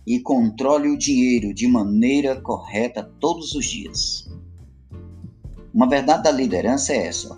e 0.07 0.19
controle 0.19 0.89
o 0.89 0.97
dinheiro 0.97 1.53
de 1.53 1.67
maneira 1.67 2.41
correta 2.41 3.03
todos 3.19 3.53
os 3.53 3.67
dias. 3.67 4.27
Uma 5.71 5.87
verdade 5.87 6.23
da 6.23 6.31
liderança 6.31 6.91
é 6.91 7.05
essa: 7.05 7.37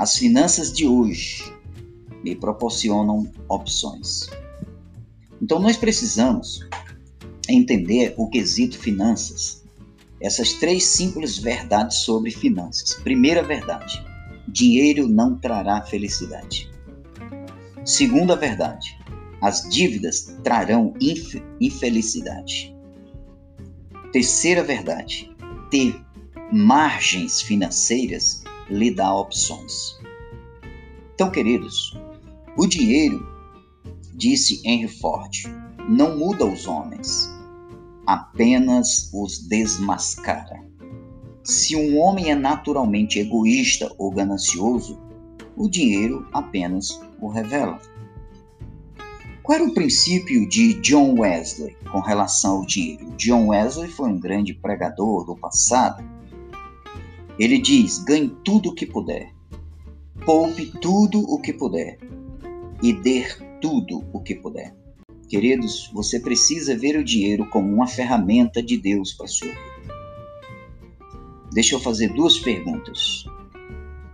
as 0.00 0.16
finanças 0.16 0.72
de 0.72 0.88
hoje 0.88 1.44
me 2.24 2.34
proporcionam 2.34 3.30
opções. 3.46 4.30
Então 5.42 5.58
nós 5.58 5.76
precisamos 5.76 6.66
entender 7.46 8.14
o 8.16 8.26
quesito 8.30 8.78
finanças. 8.78 9.62
Essas 10.18 10.54
três 10.54 10.84
simples 10.84 11.36
verdades 11.36 11.98
sobre 11.98 12.30
finanças. 12.30 12.94
Primeira 12.94 13.42
verdade: 13.42 14.02
dinheiro 14.48 15.06
não 15.06 15.38
trará 15.38 15.82
felicidade. 15.82 16.70
Segunda 17.84 18.34
verdade: 18.34 18.98
as 19.42 19.68
dívidas 19.68 20.34
trarão 20.42 20.94
inf 20.98 21.34
infelicidade. 21.60 22.74
Terceira 24.12 24.64
verdade: 24.64 25.30
ter 25.70 25.94
margens 26.50 27.42
financeiras 27.42 28.42
lhe 28.70 28.90
dá 28.94 29.12
opções. 29.14 29.98
Então, 31.14 31.30
queridos, 31.30 31.98
o 32.56 32.66
dinheiro, 32.66 33.26
disse 34.14 34.62
Henry 34.64 34.88
Ford, 34.88 35.44
não 35.88 36.16
muda 36.16 36.46
os 36.46 36.66
homens, 36.66 37.30
apenas 38.06 39.10
os 39.12 39.38
desmascara. 39.46 40.64
Se 41.42 41.74
um 41.74 41.98
homem 41.98 42.30
é 42.30 42.34
naturalmente 42.34 43.18
egoísta 43.18 43.92
ou 43.98 44.10
ganancioso, 44.10 44.98
o 45.56 45.68
dinheiro 45.68 46.26
apenas 46.32 47.00
o 47.20 47.28
revela. 47.28 47.78
Qual 49.42 49.58
era 49.58 49.68
o 49.68 49.74
princípio 49.74 50.48
de 50.48 50.74
John 50.80 51.18
Wesley 51.18 51.76
com 51.90 52.00
relação 52.00 52.58
ao 52.58 52.66
dinheiro? 52.66 53.10
John 53.16 53.48
Wesley 53.48 53.88
foi 53.88 54.08
um 54.10 54.20
grande 54.20 54.54
pregador 54.54 55.24
do 55.24 55.34
passado 55.34 56.04
ele 57.40 57.58
diz: 57.58 57.98
ganhe 57.98 58.28
tudo 58.44 58.68
o 58.68 58.74
que 58.74 58.84
puder, 58.84 59.32
poupe 60.26 60.66
tudo 60.80 61.20
o 61.20 61.40
que 61.40 61.54
puder 61.54 61.98
e 62.82 62.92
dê 62.92 63.24
tudo 63.60 64.04
o 64.12 64.20
que 64.20 64.34
puder. 64.34 64.76
Queridos, 65.26 65.90
você 65.94 66.20
precisa 66.20 66.76
ver 66.76 66.96
o 66.96 67.04
dinheiro 67.04 67.46
como 67.46 67.72
uma 67.72 67.86
ferramenta 67.86 68.62
de 68.62 68.76
Deus 68.76 69.14
para 69.14 69.24
a 69.24 69.28
sua 69.28 69.48
vida. 69.48 69.60
Deixa 71.52 71.76
eu 71.76 71.80
fazer 71.80 72.12
duas 72.12 72.38
perguntas. 72.38 73.24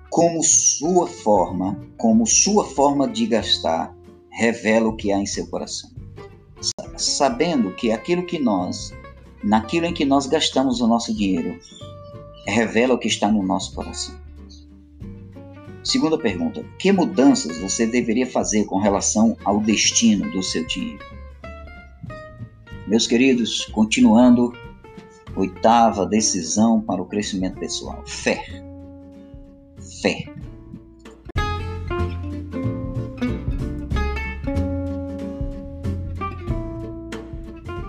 Como 0.09 0.43
sua 0.43 1.07
forma, 1.07 1.79
como 1.97 2.27
sua 2.27 2.65
forma 2.65 3.09
de 3.09 3.27
gastar 3.27 3.95
revela 4.31 4.89
o 4.89 4.97
que 4.97 5.11
há 5.11 5.19
em 5.19 5.27
seu 5.27 5.47
coração? 5.49 5.91
Sabendo 6.97 7.75
que 7.75 7.91
aquilo 7.91 8.25
que 8.25 8.39
nós, 8.39 8.95
naquilo 9.43 9.87
em 9.87 9.93
que 9.93 10.05
nós 10.05 10.27
gastamos 10.27 10.81
o 10.81 10.87
nosso 10.87 11.15
dinheiro, 11.15 11.59
revela 12.53 12.95
o 12.95 12.99
que 12.99 13.09
está 13.09 13.31
no 13.31 13.43
nosso 13.43 13.75
coração. 13.75 14.15
Segunda 15.83 16.19
pergunta: 16.19 16.65
que 16.79 16.91
mudanças 16.91 17.59
você 17.59 17.87
deveria 17.87 18.27
fazer 18.27 18.65
com 18.65 18.79
relação 18.79 19.37
ao 19.45 19.61
destino 19.61 20.31
do 20.31 20.43
seu 20.43 20.67
dinheiro? 20.67 21.05
Meus 22.89 23.07
queridos, 23.07 23.67
continuando, 23.67 24.53
oitava 25.37 26.07
decisão 26.07 26.81
para 26.81 27.01
o 27.01 27.07
crescimento 27.07 27.59
pessoal: 27.59 28.03
fé. 28.07 28.45
Fé. 30.03 30.27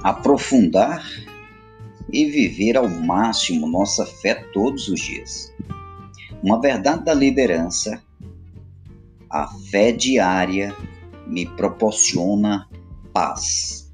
Aprofundar 0.03 1.03
e 2.11 2.25
viver 2.25 2.77
ao 2.77 2.87
máximo 2.87 3.67
nossa 3.67 4.05
fé 4.05 4.35
todos 4.53 4.87
os 4.87 4.99
dias. 4.99 5.53
Uma 6.41 6.61
verdade 6.61 7.03
da 7.03 7.13
liderança, 7.13 8.01
a 9.29 9.47
fé 9.47 9.91
diária 9.91 10.75
me 11.25 11.45
proporciona 11.45 12.67
paz. 13.13 13.91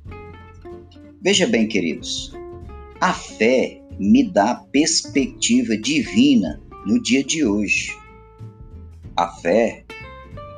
Veja 1.22 1.48
bem, 1.48 1.68
queridos, 1.68 2.34
a 3.00 3.14
fé 3.14 3.82
me 4.00 4.30
dá 4.30 4.56
perspectiva 4.72 5.78
divina 5.78 6.62
no 6.86 7.02
dia 7.02 7.24
de 7.24 7.46
hoje. 7.46 7.98
A 9.16 9.28
fé 9.28 9.86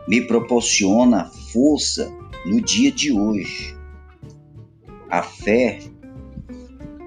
me 0.08 0.22
proporciona 0.22 1.26
força 1.52 2.12
no 2.46 2.62
dia 2.62 2.92
de 2.92 3.12
hoje. 3.12 3.76
A 5.10 5.22
fé 5.22 5.80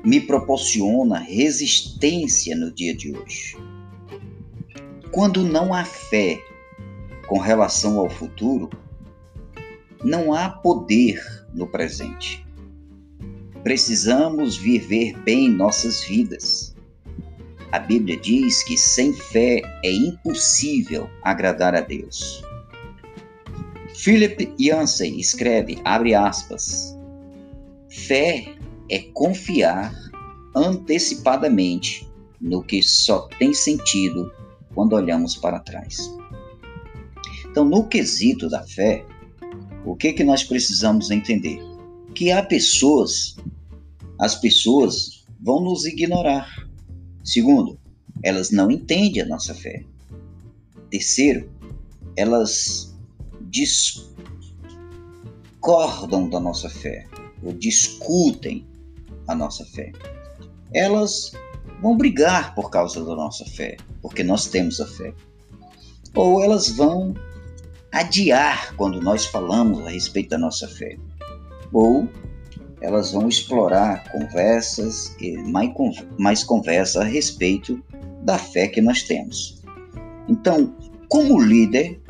me 0.09 0.23
proporciona 0.23 1.19
resistência 1.19 2.57
no 2.57 2.73
dia 2.73 2.97
de 2.97 3.15
hoje. 3.15 3.59
Quando 5.11 5.45
não 5.45 5.75
há 5.75 5.85
fé 5.85 6.43
com 7.27 7.39
relação 7.39 7.99
ao 7.99 8.09
futuro, 8.09 8.71
não 10.03 10.33
há 10.33 10.49
poder 10.49 11.23
no 11.53 11.67
presente. 11.67 12.43
Precisamos 13.63 14.57
viver 14.57 15.15
bem 15.25 15.51
nossas 15.51 16.03
vidas. 16.05 16.75
A 17.71 17.79
Bíblia 17.79 18.17
diz 18.17 18.63
que 18.63 18.79
sem 18.79 19.13
fé 19.13 19.61
é 19.85 19.93
impossível 19.93 21.11
agradar 21.23 21.75
a 21.75 21.83
Deus. 21.83 22.43
Philip 23.95 24.55
Yancey 24.59 25.21
escreve, 25.21 25.79
abre 25.85 26.15
aspas, 26.15 26.99
fé 27.91 28.58
é 28.89 28.99
confiar 28.99 29.95
antecipadamente 30.55 32.09
no 32.41 32.63
que 32.63 32.83
só 32.83 33.29
tem 33.39 33.53
sentido 33.53 34.33
quando 34.75 34.95
olhamos 34.95 35.37
para 35.37 35.61
trás. 35.61 36.11
Então, 37.51 37.65
no 37.65 37.87
quesito 37.87 38.49
da 38.49 38.63
fé, 38.63 39.05
o 39.85 39.97
que 39.97 40.13
que 40.13 40.25
nós 40.25 40.45
precisamos 40.45 41.11
entender? 41.11 41.61
Que 42.15 42.31
há 42.31 42.43
pessoas, 42.43 43.37
as 44.19 44.35
pessoas 44.37 45.25
vão 45.41 45.63
nos 45.63 45.85
ignorar. 45.85 46.49
Segundo, 47.25 47.79
elas 48.23 48.51
não 48.51 48.71
entendem 48.71 49.23
a 49.23 49.27
nossa 49.27 49.55
fé. 49.55 49.85
Terceiro, 50.91 51.51
elas 52.17 52.97
discordam 53.51 54.09
da 56.29 56.41
nossa 56.41 56.69
fé 56.69 57.07
ou 57.43 57.53
discutem 57.53 58.67
a 59.29 59.35
nossa 59.35 59.65
fé. 59.67 59.93
Elas 60.75 61.33
vão 61.81 61.97
brigar 61.97 62.55
por 62.55 62.71
causa 62.71 63.05
da 63.05 63.15
nossa 63.15 63.45
fé, 63.45 63.77
porque 64.03 64.25
nós 64.25 64.47
temos 64.47 64.81
a 64.81 64.87
fé. 64.87 65.13
Ou 66.15 66.43
elas 66.43 66.71
vão 66.71 67.15
adiar 67.93 68.75
quando 68.77 69.01
nós 69.01 69.27
falamos 69.27 69.87
a 69.87 69.91
respeito 69.91 70.31
da 70.31 70.39
nossa 70.39 70.67
fé. 70.67 70.97
Ou 71.73 72.09
elas 72.81 73.13
vão 73.13 73.29
explorar 73.29 74.11
conversas 74.11 75.15
e 75.21 75.37
mais, 76.19 76.45
conversa 76.45 77.03
a 77.03 77.05
respeito 77.05 77.83
da 78.23 78.39
fé 78.39 78.69
que 78.69 78.81
nós 78.81 79.03
temos. 79.03 79.63
Então, 80.29 80.75
como 81.09 81.41
líder, 81.41 82.01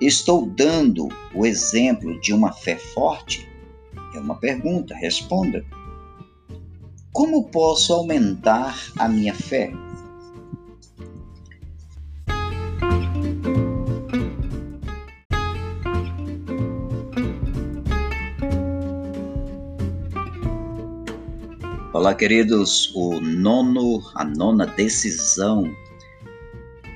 estou 0.00 0.46
dando 0.46 1.08
o 1.34 1.46
exemplo 1.46 2.18
de 2.20 2.32
uma 2.32 2.52
fé 2.52 2.76
forte? 2.76 3.48
É 4.14 4.18
uma 4.18 4.36
pergunta, 4.36 4.94
responda. 4.94 5.64
Como 7.12 7.50
posso 7.50 7.92
aumentar 7.92 8.78
a 8.96 9.08
minha 9.08 9.34
fé? 9.34 9.72
Olá, 21.92 22.14
queridos. 22.14 22.94
O 22.94 23.20
nono, 23.20 24.00
a 24.14 24.24
nona 24.24 24.64
decisão 24.64 25.64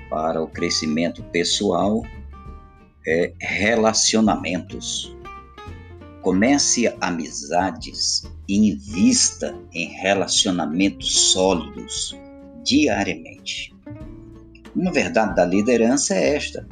para 0.09 0.41
o 0.41 0.47
crescimento 0.47 1.25
pessoal 1.25 2.03
é 3.07 3.33
relacionamentos. 3.41 5.15
Comece 6.25 6.91
amizades 7.03 8.25
e 8.49 8.71
invista 8.71 9.55
em 9.75 9.91
relacionamentos 10.01 11.33
sólidos 11.33 12.19
diariamente. 12.65 13.77
Uma 14.75 14.91
verdade 14.91 15.37
da 15.37 15.45
liderança 15.45 16.15
é 16.15 16.35
esta: 16.35 16.67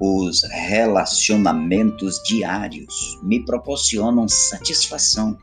os 0.00 0.42
relacionamentos 0.50 2.20
diários 2.24 3.20
me 3.22 3.44
proporcionam 3.44 4.26
satisfação. 4.26 5.38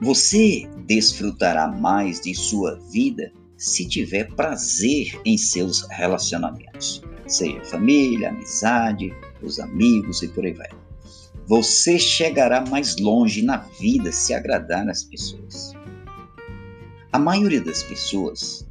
Você 0.00 0.66
desfrutará 0.86 1.68
mais 1.68 2.22
de 2.22 2.34
sua 2.34 2.80
vida 2.90 3.30
se 3.58 3.86
tiver 3.86 4.34
prazer 4.34 5.20
em 5.26 5.36
seus 5.36 5.86
relacionamentos, 5.90 7.02
seja 7.26 7.62
família, 7.66 8.30
amizade, 8.30 9.14
os 9.42 9.60
amigos 9.60 10.22
e 10.22 10.28
por 10.28 10.46
aí 10.46 10.54
vai. 10.54 10.85
Você 11.46 11.96
chegará 11.96 12.60
mais 12.60 12.96
longe 12.96 13.40
na 13.40 13.58
vida 13.58 14.10
se 14.10 14.34
agradar 14.34 14.88
às 14.88 15.04
pessoas. 15.04 15.72
A 17.12 17.20
maioria 17.20 17.60
das 17.60 17.84
pessoas 17.84 18.66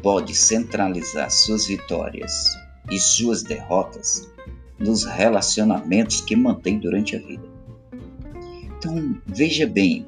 pode 0.00 0.32
centralizar 0.32 1.28
suas 1.32 1.66
vitórias 1.66 2.44
e 2.92 3.00
suas 3.00 3.42
derrotas 3.42 4.30
nos 4.78 5.04
relacionamentos 5.04 6.20
que 6.20 6.36
mantém 6.36 6.78
durante 6.78 7.16
a 7.16 7.18
vida. 7.18 7.48
Então, 8.78 9.20
veja 9.26 9.66
bem, 9.66 10.06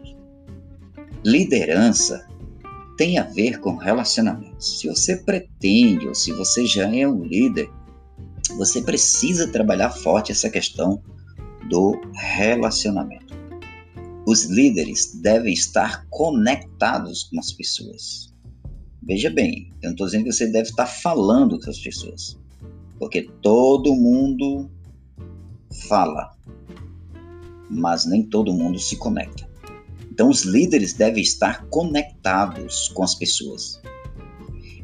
liderança 1.25 2.29
tem 2.97 3.19
a 3.19 3.25
ver 3.25 3.59
com 3.59 3.75
relacionamentos. 3.75 4.79
Se 4.79 4.89
você 4.89 5.17
pretende 5.17 6.07
ou 6.07 6.15
se 6.15 6.33
você 6.33 6.65
já 6.65 6.95
é 6.95 7.09
um 7.09 7.25
líder, 7.25 7.69
você 8.57 8.83
precisa 8.83 9.51
trabalhar 9.51 9.91
forte 9.91 10.31
essa 10.31 10.49
questão 10.49 11.03
do 11.69 12.01
relacionamento. 12.15 13.37
Os 14.27 14.45
líderes 14.45 15.15
devem 15.23 15.53
estar 15.53 16.07
conectados 16.11 17.25
com 17.25 17.39
as 17.39 17.53
pessoas. 17.53 18.35
Veja 19.03 19.31
bem, 19.31 19.73
eu 19.83 19.89
não 19.89 19.93
estou 19.93 20.07
dizendo 20.07 20.25
que 20.25 20.33
você 20.33 20.47
deve 20.47 20.69
estar 20.69 20.87
falando 20.87 21.59
com 21.59 21.71
as 21.71 21.79
pessoas, 21.79 22.39
porque 22.99 23.23
todo 23.41 23.95
mundo 23.95 24.71
fala, 25.89 26.31
mas 27.71 28.05
nem 28.05 28.23
todo 28.23 28.53
mundo 28.53 28.79
se 28.79 28.97
conecta. 28.97 29.49
Então, 30.11 30.31
os 30.31 30.43
líderes 30.43 30.95
devem 30.95 31.23
estar 31.23 31.65
conectados 31.67 32.89
com 32.89 33.05
as 33.05 33.15
pessoas. 33.15 33.81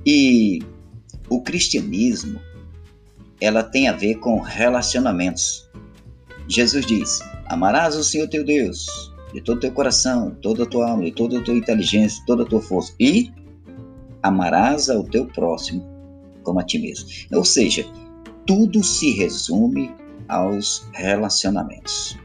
E 0.07 0.61
o 1.29 1.43
cristianismo, 1.43 2.41
ela 3.41 3.63
tem 3.63 3.89
a 3.89 3.93
ver 3.93 4.15
com 4.21 4.39
relacionamentos. 4.39 5.69
Jesus 6.49 6.85
diz: 6.87 7.21
Amarás 7.47 7.97
o 7.97 8.05
Senhor 8.05 8.29
teu 8.29 8.45
Deus 8.45 9.13
de 9.33 9.41
todo 9.41 9.57
o 9.57 9.61
teu 9.61 9.73
coração, 9.73 10.31
toda 10.41 10.63
a 10.63 10.67
tua 10.67 10.91
alma, 10.91 11.05
de 11.05 11.11
toda 11.11 11.39
a 11.39 11.43
tua 11.43 11.55
inteligência, 11.55 12.23
toda 12.25 12.45
a 12.45 12.47
tua 12.47 12.63
força, 12.63 12.95
e 13.01 13.33
amarás 14.23 14.89
ao 14.89 15.03
teu 15.03 15.27
próximo 15.27 15.85
como 16.45 16.61
a 16.61 16.63
ti 16.63 16.79
mesmo. 16.79 17.09
Ou 17.33 17.45
seja, 17.45 17.85
tudo 18.47 18.85
se 18.85 19.13
resume 19.13 19.93
aos 20.29 20.89
relacionamentos. 20.93 22.17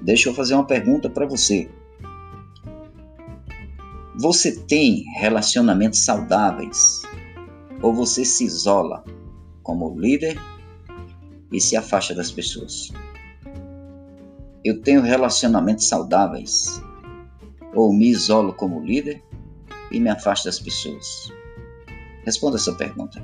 Deixa 0.00 0.28
eu 0.28 0.34
fazer 0.34 0.54
uma 0.54 0.66
pergunta 0.66 1.08
para 1.08 1.24
você. 1.24 1.70
Você 4.18 4.56
tem 4.62 5.04
relacionamentos 5.18 6.00
saudáveis 6.00 7.02
ou 7.80 7.94
você 7.94 8.24
se 8.24 8.44
isola 8.44 9.04
como 9.62 9.98
líder 9.98 10.36
e 11.52 11.60
se 11.60 11.76
afasta 11.76 12.14
das 12.14 12.30
pessoas? 12.30 12.92
Eu 14.66 14.82
tenho 14.82 15.00
relacionamentos 15.00 15.86
saudáveis 15.86 16.82
ou 17.72 17.92
me 17.92 18.08
isolo 18.10 18.52
como 18.52 18.84
líder 18.84 19.22
e 19.92 20.00
me 20.00 20.10
afasto 20.10 20.46
das 20.46 20.58
pessoas? 20.58 21.32
Responda 22.24 22.56
essa 22.56 22.72
pergunta. 22.72 23.22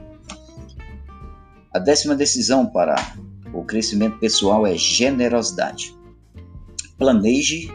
A 1.74 1.80
décima 1.80 2.14
decisão 2.14 2.64
para 2.64 2.94
o 3.52 3.64
crescimento 3.64 4.20
pessoal 4.20 4.64
é 4.64 4.76
generosidade. 4.76 5.92
Planeje 6.96 7.68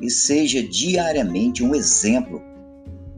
e 0.00 0.08
seja 0.08 0.62
diariamente 0.62 1.62
um 1.62 1.74
exemplo 1.74 2.40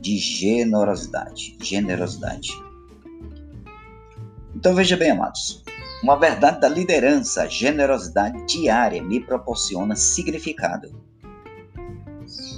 de 0.01 0.19
generosidade. 0.19 1.57
Generosidade. 1.63 2.51
Então 4.57 4.75
veja 4.75 4.97
bem, 4.97 5.13
amados. 5.13 5.62
Uma 6.03 6.17
verdade 6.17 6.61
da 6.61 6.69
liderança, 6.69 7.49
generosidade 7.49 8.45
diária 8.45 9.01
me 9.01 9.21
proporciona 9.21 9.95
significado. 9.95 11.01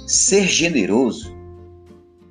Ser 0.07 0.47
generoso 0.47 1.35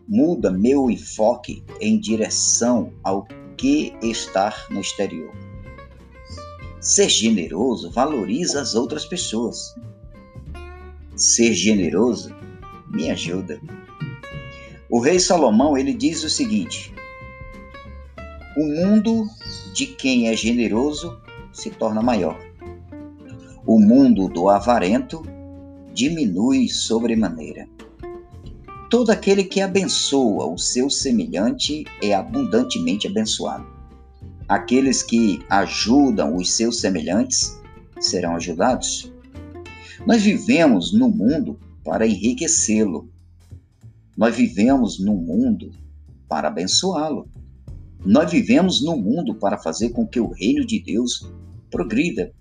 muda 0.09 0.51
meu 0.51 0.91
enfoque 0.91 1.65
em 1.81 1.99
direção 2.01 2.93
ao 3.03 3.27
que 3.57 3.97
estar 4.03 4.67
no 4.71 4.81
exterior. 4.81 5.33
Ser 6.81 7.09
generoso 7.09 7.91
valoriza 7.91 8.61
as 8.61 8.75
outras 8.75 9.05
pessoas. 9.05 9.75
Ser 11.17 11.53
generoso 11.55 12.35
me 12.89 13.11
ajuda. 13.11 13.61
O 14.91 15.01
rei 15.01 15.19
Salomão 15.19 15.77
ele 15.77 15.95
diz 15.95 16.23
o 16.25 16.31
seguinte: 16.31 16.94
O 18.57 18.65
mundo 18.65 19.29
de 19.75 19.87
quem 19.87 20.29
é 20.29 20.37
generoso 20.37 21.19
se 21.53 21.71
torna 21.71 22.01
maior. 22.01 22.39
O 23.67 23.81
mundo 23.81 24.29
do 24.29 24.49
avarento 24.49 25.23
diminui 25.93 26.69
sobremaneira. 26.69 27.67
Todo 28.89 29.11
aquele 29.11 29.43
que 29.43 29.61
abençoa 29.61 30.47
o 30.47 30.57
seu 30.57 30.89
semelhante 30.89 31.85
é 32.01 32.15
abundantemente 32.15 33.09
abençoado. 33.09 33.67
Aqueles 34.49 35.03
que 35.03 35.45
ajudam 35.51 36.37
os 36.37 36.53
seus 36.53 36.79
semelhantes 36.79 37.61
serão 37.99 38.37
ajudados. 38.37 39.13
Nós 40.07 40.23
vivemos 40.23 40.93
no 40.93 41.09
mundo 41.09 41.59
para 41.83 42.07
enriquecê-lo. 42.07 43.09
Nós 44.17 44.37
vivemos 44.37 45.01
no 45.01 45.15
mundo 45.15 45.73
para 46.29 46.47
abençoá-lo. 46.47 47.29
Nós 48.05 48.31
vivemos 48.31 48.83
no 48.83 48.97
mundo 48.97 49.35
para 49.35 49.59
fazer 49.59 49.91
com 49.91 50.07
que 50.07 50.21
o 50.21 50.31
reino 50.31 50.65
de 50.67 50.83
Deus 50.83 51.27
progrida. 51.71 52.33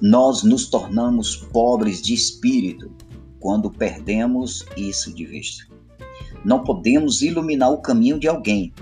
Nós 0.00 0.42
nos 0.42 0.68
tornamos 0.68 1.36
pobres 1.36 2.00
de 2.00 2.14
espírito 2.14 2.90
quando 3.38 3.70
perdemos 3.70 4.64
isso 4.76 5.14
de 5.14 5.26
vista. 5.26 5.66
Não 6.44 6.64
podemos 6.64 7.22
iluminar 7.22 7.70
o 7.72 7.82
caminho 7.82 8.18
de 8.18 8.26
alguém 8.26 8.72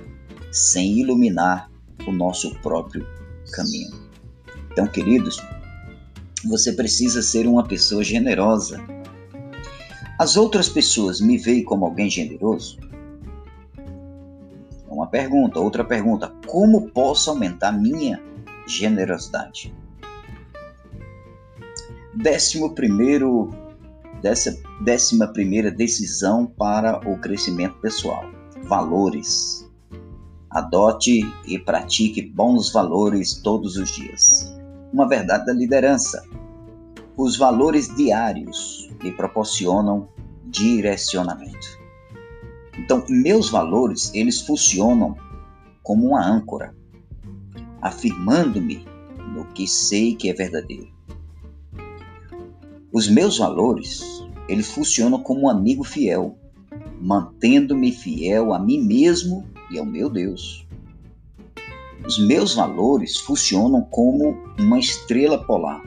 sem 0.53 1.01
iluminar 1.01 1.69
o 2.07 2.13
nosso 2.13 2.55
próprio 2.61 3.05
caminho. 3.53 3.93
Então, 4.71 4.87
queridos, 4.87 5.37
você 6.45 6.73
precisa 6.73 7.23
ser 7.23 7.47
uma 7.47 7.67
pessoa 7.67 8.05
generosa. 8.05 8.81
As 10.19 10.37
outras 10.37 10.69
pessoas 10.69 11.21
me 11.21 11.39
veem 11.39 11.65
como 11.65 11.85
alguém 11.85 12.09
generoso? 12.09 12.79
Uma 14.95 15.09
pergunta. 15.09 15.59
Outra 15.59 15.85
pergunta: 15.85 16.33
como 16.47 16.91
posso 16.91 17.31
aumentar 17.31 17.73
minha 17.73 18.23
generosidade? 18.67 19.75
Décimo 22.15 22.75
primeiro 22.75 23.51
Décima, 24.25 24.57
décima 24.81 25.27
primeira 25.27 25.71
decisão 25.71 26.47
para 26.47 26.99
o 27.07 27.19
crescimento 27.19 27.75
pessoal: 27.75 28.25
valores. 28.63 29.69
Adote 30.49 31.21
e 31.47 31.59
pratique 31.59 32.23
bons 32.23 32.73
valores 32.73 33.35
todos 33.35 33.77
os 33.77 33.91
dias. 33.91 34.57
Uma 34.91 35.07
verdade 35.07 35.45
da 35.45 35.53
liderança. 35.53 36.25
Os 37.19 37.37
valores 37.37 37.95
diários 37.95 38.91
lhe 39.03 39.13
proporcionam 39.13 40.09
direcionamento. 40.47 41.84
Então, 42.79 43.05
meus 43.09 43.51
valores, 43.51 44.11
eles 44.15 44.41
funcionam 44.41 45.17
como 45.83 46.09
uma 46.09 46.25
âncora, 46.25 46.75
afirmando-me 47.81 48.85
no 49.35 49.45
que 49.47 49.67
sei 49.67 50.15
que 50.15 50.29
é 50.29 50.33
verdadeiro. 50.33 50.93
Os 52.93 53.09
meus 53.09 53.39
valores 53.39 54.25
ele 54.49 54.63
funciona 54.63 55.19
como 55.19 55.43
um 55.43 55.49
amigo 55.49 55.85
fiel, 55.85 56.39
mantendo-me 57.01 57.93
fiel 57.93 58.53
a 58.53 58.59
mim 58.59 58.81
mesmo 58.81 59.45
e 59.71 59.79
ao 59.79 59.87
meu 59.87 60.09
Deus. 60.09 60.67
Os 62.07 62.19
meus 62.19 62.55
valores 62.55 63.17
funcionam 63.19 63.83
como 63.83 64.37
uma 64.59 64.79
estrela 64.79 65.43
polar, 65.43 65.83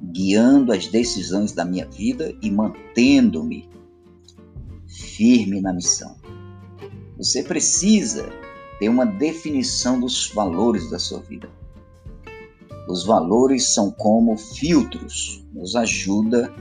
guiando 0.00 0.72
as 0.72 0.86
decisões 0.86 1.52
da 1.52 1.64
minha 1.64 1.86
vida 1.86 2.34
e 2.40 2.50
mantendo-me 2.50 3.68
firme 5.22 5.60
na 5.60 5.72
missão. 5.72 6.16
Você 7.16 7.44
precisa 7.44 8.28
ter 8.80 8.88
uma 8.88 9.06
definição 9.06 10.00
dos 10.00 10.28
valores 10.34 10.90
da 10.90 10.98
sua 10.98 11.20
vida. 11.20 11.48
Os 12.88 13.06
valores 13.06 13.72
são 13.72 13.92
como 13.92 14.36
filtros, 14.36 15.46
nos 15.52 15.76
ajuda 15.76 16.52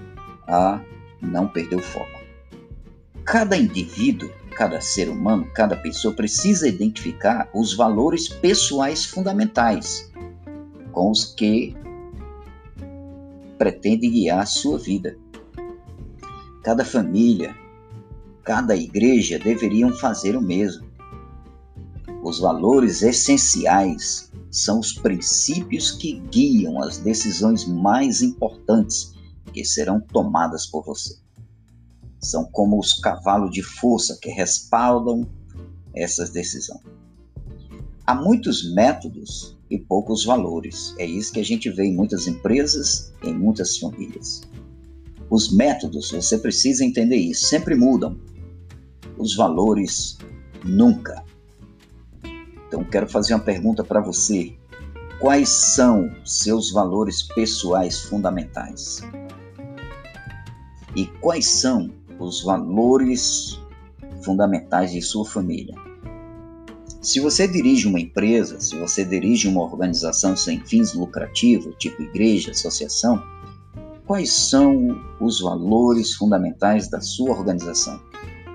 a 0.48 0.80
não 1.20 1.48
perder 1.48 1.78
o 1.78 1.82
foco. 1.82 2.22
Cada 3.26 3.58
indivíduo, 3.58 4.30
cada 4.52 4.80
ser 4.80 5.10
humano, 5.10 5.50
cada 5.56 5.76
pessoa 5.76 6.14
precisa 6.14 6.68
identificar 6.68 7.50
os 7.56 7.76
valores 7.76 8.30
pessoais 8.30 9.04
fundamentais 9.06 10.12
com 10.92 11.10
os 11.10 11.26
que 11.26 11.76
pretende 13.58 14.08
guiar 14.08 14.42
a 14.42 14.46
sua 14.46 14.78
vida. 14.78 15.18
Cada 16.62 16.86
família, 16.86 17.56
cada 18.44 18.76
igreja 18.76 19.40
deveriam 19.40 19.94
fazer 19.94 20.36
o 20.36 20.42
mesmo. 20.42 20.90
Os 22.24 22.40
valores 22.40 23.02
essenciais 23.02 24.32
são 24.52 24.80
os 24.80 24.94
princípios 24.94 25.92
que 25.92 26.20
guiam 26.30 26.82
as 26.82 26.98
decisões 26.98 27.66
mais 27.66 28.22
importantes 28.22 29.14
que 29.54 29.66
serão 29.66 30.00
tomadas 30.00 30.66
por 30.66 30.84
você. 30.84 31.16
São 32.20 32.46
como 32.46 32.80
os 32.80 32.94
cavalos 32.94 33.52
de 33.52 33.64
força 33.64 34.18
que 34.22 34.30
respaldam 34.30 35.28
essas 35.96 36.30
decisões. 36.30 36.82
Há 38.06 38.16
muitos 38.16 38.74
métodos 38.74 39.58
e 39.70 39.80
poucos 39.80 40.26
valores. 40.26 40.94
É 40.98 41.06
isso 41.06 41.32
que 41.32 41.40
a 41.40 41.46
gente 41.46 41.70
vê 41.70 41.86
em 41.86 41.96
muitas 41.96 42.28
empresas, 42.28 43.14
em 43.24 43.34
muitas 43.34 43.78
famílias. 43.78 44.42
Os 45.30 45.52
métodos, 45.52 46.12
você 46.12 46.38
precisa 46.38 46.84
entender 46.84 47.16
isso, 47.16 47.48
sempre 47.48 47.74
mudam. 47.74 48.20
Os 49.18 49.36
valores 49.36 50.18
nunca. 50.64 51.24
Então 52.68 52.84
quero 52.84 53.08
fazer 53.08 53.34
uma 53.34 53.44
pergunta 53.44 53.84
para 53.84 54.02
você. 54.02 54.56
Quais 55.20 55.50
são 55.50 56.10
seus 56.26 56.72
valores 56.72 57.22
pessoais 57.24 58.02
fundamentais? 58.02 59.02
e 60.96 61.06
quais 61.06 61.48
são 61.48 61.92
os 62.20 62.44
valores 62.44 63.60
fundamentais 64.24 64.92
de 64.92 65.02
sua 65.02 65.26
família. 65.26 65.76
Se 67.02 67.20
você 67.20 67.48
dirige 67.48 67.88
uma 67.88 68.00
empresa, 68.00 68.60
se 68.60 68.78
você 68.78 69.04
dirige 69.04 69.48
uma 69.48 69.62
organização 69.62 70.38
sem 70.38 70.64
fins 70.64 70.94
lucrativos, 70.94 71.74
tipo 71.80 72.02
igreja, 72.04 72.52
associação, 72.52 73.22
quais 74.06 74.32
são 74.32 75.02
os 75.20 75.42
valores 75.42 76.14
fundamentais 76.14 76.88
da 76.88 77.02
sua 77.02 77.32
organização, 77.32 78.00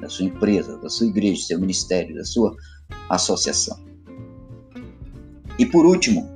da 0.00 0.08
sua 0.08 0.26
empresa, 0.26 0.76
da 0.78 0.88
sua 0.88 1.06
igreja, 1.06 1.40
do 1.40 1.46
seu 1.46 1.60
ministério, 1.60 2.14
da 2.14 2.24
sua 2.24 2.54
associação? 3.08 3.78
E 5.58 5.64
por 5.64 5.86
último, 5.86 6.28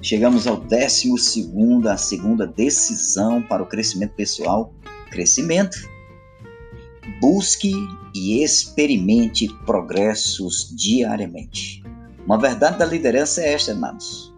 chegamos 0.00 0.46
ao 0.46 0.56
décimo 0.56 1.18
segundo, 1.18 1.88
a 1.88 1.96
segunda 1.96 2.46
decisão 2.46 3.42
para 3.42 3.62
o 3.62 3.66
crescimento 3.66 4.14
pessoal, 4.14 4.72
crescimento. 5.10 5.76
Busque 7.20 7.72
e 8.14 8.42
experimente 8.42 9.48
progressos 9.64 10.74
diariamente. 10.74 11.82
Uma 12.24 12.38
verdade 12.38 12.78
da 12.78 12.86
liderança 12.86 13.42
é 13.42 13.52
esta, 13.52 13.72
irmãos. 13.72 14.34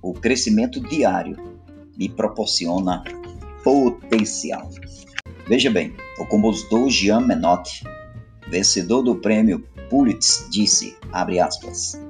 O 0.00 0.12
crescimento 0.12 0.80
diário 0.80 1.36
me 1.96 2.08
proporciona 2.08 3.02
potencial. 3.64 4.68
Veja 5.48 5.70
bem, 5.70 5.92
o 6.18 6.24
compositor 6.24 6.88
Jean 6.88 7.20
Menotti, 7.20 7.82
vencedor 8.48 9.02
do 9.02 9.16
prêmio 9.16 9.66
Pulitzer, 9.90 10.48
disse, 10.48 10.96
aspas, 11.12 12.00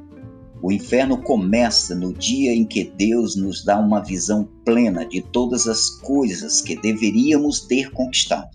o 0.60 0.70
inferno 0.70 1.16
começa 1.16 1.94
no 1.94 2.12
dia 2.12 2.52
em 2.52 2.64
que 2.64 2.84
Deus 2.84 3.34
nos 3.34 3.64
dá 3.64 3.78
uma 3.78 4.00
visão 4.00 4.46
plena 4.66 5.06
de 5.06 5.22
todas 5.22 5.66
as 5.66 5.88
coisas 5.88 6.60
que 6.60 6.76
deveríamos 6.76 7.60
ter 7.60 7.90
conquistado, 7.92 8.50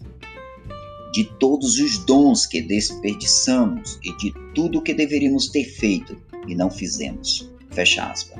de 1.12 1.26
todos 1.40 1.80
os 1.80 1.98
dons 2.06 2.46
que 2.46 2.62
desperdiçamos 2.62 4.00
e 4.04 4.16
de 4.18 4.32
tudo 4.54 4.82
que 4.82 4.94
deveríamos 4.94 5.50
ter 5.50 5.66
feito 5.66 6.16
e 6.48 6.54
não 6.54 6.70
fizemos. 6.70 7.52
Fecha 7.72 8.06
aspas. 8.06 8.40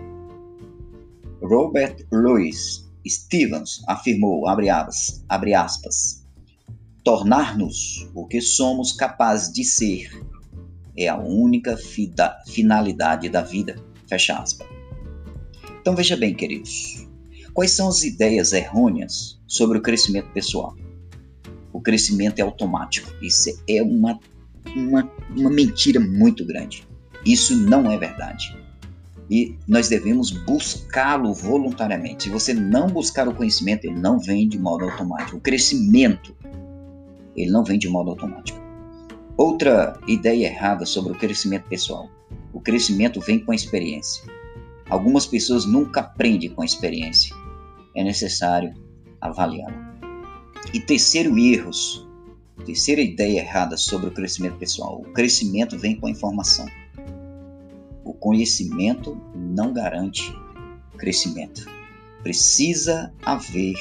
Robert 1.42 1.98
Louis 2.12 2.88
Stevens 3.08 3.82
afirmou, 3.88 4.48
abre 4.48 4.70
aspas, 4.70 5.24
abre 5.28 5.54
aspas 5.56 6.27
tornar-nos 7.08 8.10
o 8.14 8.28
que 8.28 8.42
somos 8.42 8.92
capazes 8.92 9.54
de 9.54 9.64
ser 9.64 10.10
é 10.98 11.08
a 11.08 11.18
única 11.18 11.78
finalidade 12.46 13.30
da 13.30 13.42
vida. 13.42 13.78
Fecha 14.08 14.38
aspas. 14.38 14.68
Então 15.80 15.96
veja 15.96 16.18
bem, 16.18 16.34
queridos, 16.34 17.08
quais 17.54 17.72
são 17.72 17.88
as 17.88 18.04
ideias 18.04 18.52
errôneas 18.52 19.40
sobre 19.48 19.78
o 19.78 19.82
crescimento 19.82 20.30
pessoal? 20.34 20.76
o 21.78 21.82
crescimento 21.82 22.40
é 22.40 22.42
automático. 22.42 23.14
Isso 23.22 23.52
é 23.70 23.84
uma, 23.84 24.20
uma, 24.76 25.12
uma 25.30 25.50
mentira 25.50 26.00
muito 26.00 26.44
grande. 26.44 26.88
Isso 27.24 27.56
não 27.56 27.90
é 27.92 27.98
verdade. 27.98 28.58
E 29.30 29.56
nós 29.68 29.88
devemos 29.88 30.32
buscá-lo 30.32 31.34
voluntariamente. 31.36 32.24
Se 32.24 32.30
você 32.30 32.54
não 32.54 32.88
buscar 32.88 33.28
o 33.28 33.34
conhecimento, 33.34 33.86
ele 33.86 34.00
não 34.00 34.20
vem 34.20 34.50
de 34.50 34.58
modo 34.58 34.86
automático. 34.86 35.38
O 35.38 35.42
crescimento, 35.42 36.36
ele 37.38 37.52
não 37.52 37.64
vem 37.64 37.78
de 37.78 37.88
modo 37.88 38.10
automático. 38.10 38.60
Outra 39.38 40.00
ideia 40.08 40.48
errada 40.48 40.84
sobre 40.84 41.12
o 41.14 41.16
crescimento 41.16 41.70
pessoal. 41.70 42.10
O 42.52 42.60
crescimento 42.60 43.22
vem 43.22 43.40
com 43.40 43.52
a 43.52 43.56
experiência. 43.56 44.24
Algumas 44.90 45.28
pessoas 45.28 45.64
nunca 45.64 46.00
aprendem 46.02 46.50
com 46.50 46.64
a 46.64 46.66
experiência. 46.66 47.36
É 47.96 48.04
necessário 48.04 48.74
avaliá-la. 49.22 49.96
E 50.74 50.80
terceiro 50.80 51.38
erros, 51.38 52.08
terceira 52.66 53.02
ideia 53.02 53.42
errada 53.42 53.78
sobre 53.78 54.08
o 54.08 54.12
crescimento 54.12 54.58
pessoal. 54.58 55.02
O 55.02 55.14
crescimento 55.14 55.78
vem 55.78 55.96
com 55.96 56.08
a 56.08 56.12
informação. 56.12 56.66
O 58.04 58.14
conhecimento 58.14 59.16
não 59.36 59.72
garante 59.72 60.36
crescimento. 60.98 61.70
Precisa 62.24 63.14
haver 63.24 63.76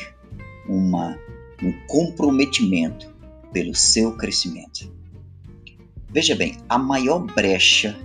uma, 0.68 1.18
um 1.62 1.72
comprometimento 1.86 3.15
pelo 3.52 3.74
seu 3.74 4.16
crescimento. 4.16 4.92
Veja 6.10 6.34
bem, 6.34 6.56
a 6.68 6.78
maior 6.78 7.18
brecha 7.18 7.96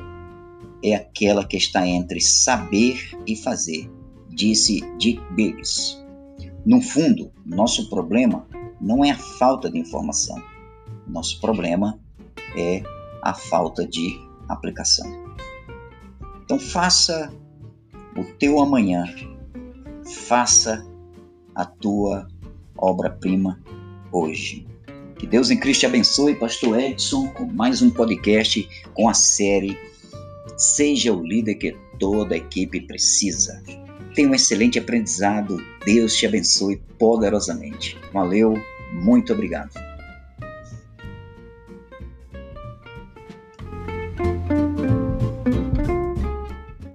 é 0.84 0.96
aquela 0.96 1.46
que 1.46 1.58
está 1.58 1.88
entre 1.88 2.20
saber 2.20 3.12
e 3.28 3.36
fazer, 3.36 3.90
disse 4.30 4.82
Dick 4.98 5.22
Biggs. 5.34 5.98
No 6.66 6.82
fundo, 6.82 7.32
nosso 7.46 7.90
problema 7.90 8.46
não 8.80 9.06
é 9.06 9.12
a 9.12 9.18
falta 9.18 9.70
de 9.70 9.78
informação. 9.78 10.42
Nosso 11.08 11.40
problema 11.40 12.00
é 12.56 12.84
a 13.22 13.34
falta 13.34 13.88
de 13.88 14.20
aplicação. 14.50 15.08
Então 16.44 16.60
faça 16.60 17.34
o 18.18 18.24
teu 18.38 18.60
amanhã, 18.60 19.06
faça 20.28 20.86
a 21.56 21.66
tua 21.66 22.28
obra-prima 22.78 23.60
hoje. 24.12 24.68
Que 25.22 25.28
Deus 25.28 25.52
em 25.52 25.58
Cristo 25.58 25.82
te 25.82 25.86
abençoe, 25.86 26.34
Pastor 26.34 26.80
Edson, 26.80 27.28
com 27.28 27.46
mais 27.46 27.84
um 27.84 27.92
podcast 27.92 28.68
com 28.96 29.08
a 29.08 29.14
série 29.14 29.78
Seja 30.58 31.14
o 31.14 31.24
líder 31.24 31.54
que 31.54 31.78
toda 32.00 32.34
a 32.34 32.40
equipe 32.40 32.82
precisa. 32.82 33.62
Tenha 34.16 34.28
um 34.28 34.34
excelente 34.34 34.80
aprendizado. 34.80 35.64
Deus 35.86 36.16
te 36.16 36.26
abençoe 36.26 36.82
poderosamente. 36.98 37.96
Valeu, 38.12 38.60
muito 38.94 39.32
obrigado. 39.32 39.91